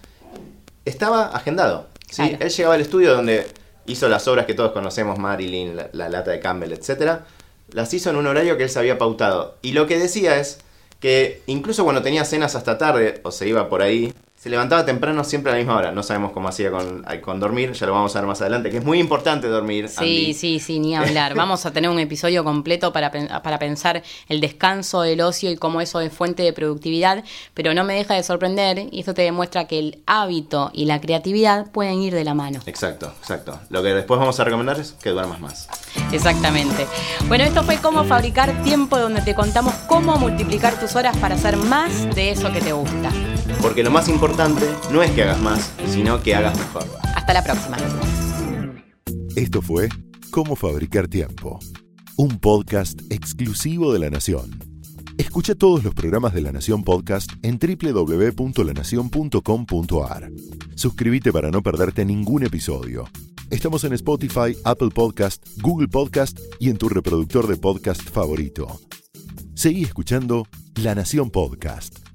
estaba 0.86 1.28
agendado. 1.28 1.90
¿sí? 2.10 2.24
Claro. 2.30 2.38
Él 2.40 2.50
llegaba 2.50 2.76
al 2.76 2.82
estudio 2.82 3.14
donde 3.14 3.46
hizo 3.86 4.08
las 4.08 4.28
obras 4.28 4.46
que 4.46 4.54
todos 4.56 4.72
conocemos, 4.72 5.20
Marilyn, 5.20 5.76
la, 5.76 5.90
la 5.92 6.10
lata 6.10 6.32
de 6.32 6.40
Campbell, 6.40 6.72
etc. 6.72 7.20
Las 7.70 7.94
hizo 7.94 8.10
en 8.10 8.16
un 8.16 8.26
horario 8.26 8.58
que 8.58 8.64
él 8.64 8.70
se 8.70 8.80
había 8.80 8.98
pautado. 8.98 9.58
Y 9.62 9.74
lo 9.74 9.86
que 9.86 10.00
decía 10.00 10.40
es 10.40 10.60
que 11.00 11.44
incluso 11.46 11.84
cuando 11.84 12.02
tenía 12.02 12.26
cenas 12.26 12.56
hasta 12.56 12.78
tarde 12.78 13.20
o 13.24 13.32
se 13.32 13.48
iba 13.48 13.70
por 13.70 13.82
ahí, 13.82 14.14
se 14.38 14.52
levantaba 14.52 14.86
temprano 14.86 15.24
siempre 15.24 15.52
a 15.52 15.56
la 15.56 15.58
misma 15.58 15.76
hora. 15.76 15.92
No 15.92 16.04
sabemos 16.04 16.32
cómo 16.32 16.48
hacía 16.48 16.70
con, 16.70 17.04
con 17.22 17.40
dormir, 17.40 17.74
ya 17.74 17.88
lo 17.88 17.94
vamos 17.94 18.16
a 18.16 18.20
ver 18.20 18.28
más 18.28 18.40
adelante, 18.40 18.70
que 18.70 18.78
es 18.78 18.86
muy 18.86 19.00
importante 19.00 19.48
dormir. 19.48 19.90
Sí, 19.90 19.98
Andy. 19.98 20.34
sí, 20.36 20.60
sí, 20.60 20.80
ni 20.80 20.96
hablar. 20.96 21.34
Vamos 21.38 21.66
a 21.66 21.74
tener 21.74 21.90
un 21.90 22.00
episodio 22.00 22.44
completo 22.44 22.94
para, 22.94 23.12
para 23.12 23.60
pensar 23.60 24.04
el 24.30 24.40
descanso, 24.40 25.04
el 25.04 25.22
ocio 25.22 25.50
y 25.52 25.56
cómo 25.56 25.82
eso 25.82 26.02
es 26.02 26.14
fuente 26.14 26.44
de 26.44 26.54
productividad, 26.54 27.24
pero 27.54 27.74
no 27.74 27.84
me 27.84 27.96
deja 27.96 28.14
de 28.14 28.24
sorprender 28.24 28.88
y 28.92 29.00
esto 29.00 29.14
te 29.14 29.24
demuestra 29.24 29.66
que 29.66 29.80
el 29.80 30.04
hábito 30.06 30.70
y 30.74 30.86
la 30.86 31.02
creatividad 31.02 31.72
pueden 31.72 32.00
ir 32.00 32.14
de 32.14 32.24
la 32.24 32.36
mano. 32.36 32.60
Exacto, 32.68 33.14
exacto. 33.20 33.60
Lo 33.70 33.82
que 33.82 33.90
después 33.90 34.20
vamos 34.20 34.40
a 34.40 34.44
recomendar 34.44 34.80
es 34.80 34.94
que 34.94 35.10
duermas 35.10 35.40
más. 35.40 35.68
Exactamente. 36.12 36.86
Bueno, 37.28 37.44
esto 37.44 37.64
fue 37.64 37.78
cómo 37.78 38.04
fabricar 38.04 38.64
tiempo 38.64 39.00
donde 39.00 39.22
te 39.22 39.34
contamos 39.34 39.74
cómo 39.88 40.16
multiplicar 40.18 40.80
tus 40.80 40.96
horas 40.96 41.18
para 41.18 41.36
hacer 41.36 41.58
más 41.58 42.14
de 42.16 42.32
eso 42.32 42.52
que 42.52 42.62
te 42.62 42.72
gusta. 42.72 43.10
Porque 43.62 43.84
lo 43.84 43.92
más 43.92 44.08
importante 44.28 44.68
no 44.92 45.02
es 45.02 45.10
que 45.12 45.24
hagas 45.24 45.42
más, 45.42 45.72
sino 45.88 46.22
que 46.22 46.36
hagas 46.36 46.58
mejor. 46.58 46.84
Hasta 47.16 47.34
la 47.34 47.42
próxima. 47.44 47.78
Esto 49.38 49.62
fue 49.62 49.88
Cómo 50.32 50.58
Fabricar 50.58 51.08
Tiempo, 51.08 51.60
un 52.18 52.38
podcast 52.40 53.00
exclusivo 53.10 53.94
de 53.94 54.00
La 54.00 54.10
Nación. 54.10 54.60
Escucha 55.18 55.56
todos 55.56 55.82
los 55.84 55.94
programas 55.94 56.34
de 56.34 56.42
La 56.42 56.52
Nación 56.52 56.84
Podcast 56.84 57.32
en 57.42 57.58
www.lanacion.com.ar. 57.58 60.32
Suscríbete 60.76 61.32
para 61.32 61.50
no 61.50 61.64
perderte 61.64 62.04
ningún 62.04 62.44
episodio. 62.44 63.06
Estamos 63.50 63.86
en 63.86 63.94
Spotify, 63.94 64.58
Apple 64.66 64.90
Podcast, 64.94 65.48
Google 65.62 65.88
Podcast 65.88 66.38
y 66.60 66.70
en 66.70 66.76
tu 66.78 66.90
reproductor 66.90 67.48
de 67.48 67.56
podcast 67.56 68.02
favorito. 68.02 68.82
Seguí 69.56 69.84
escuchando 69.84 70.46
La 70.76 70.96
Nación 70.96 71.32
Podcast. 71.32 72.07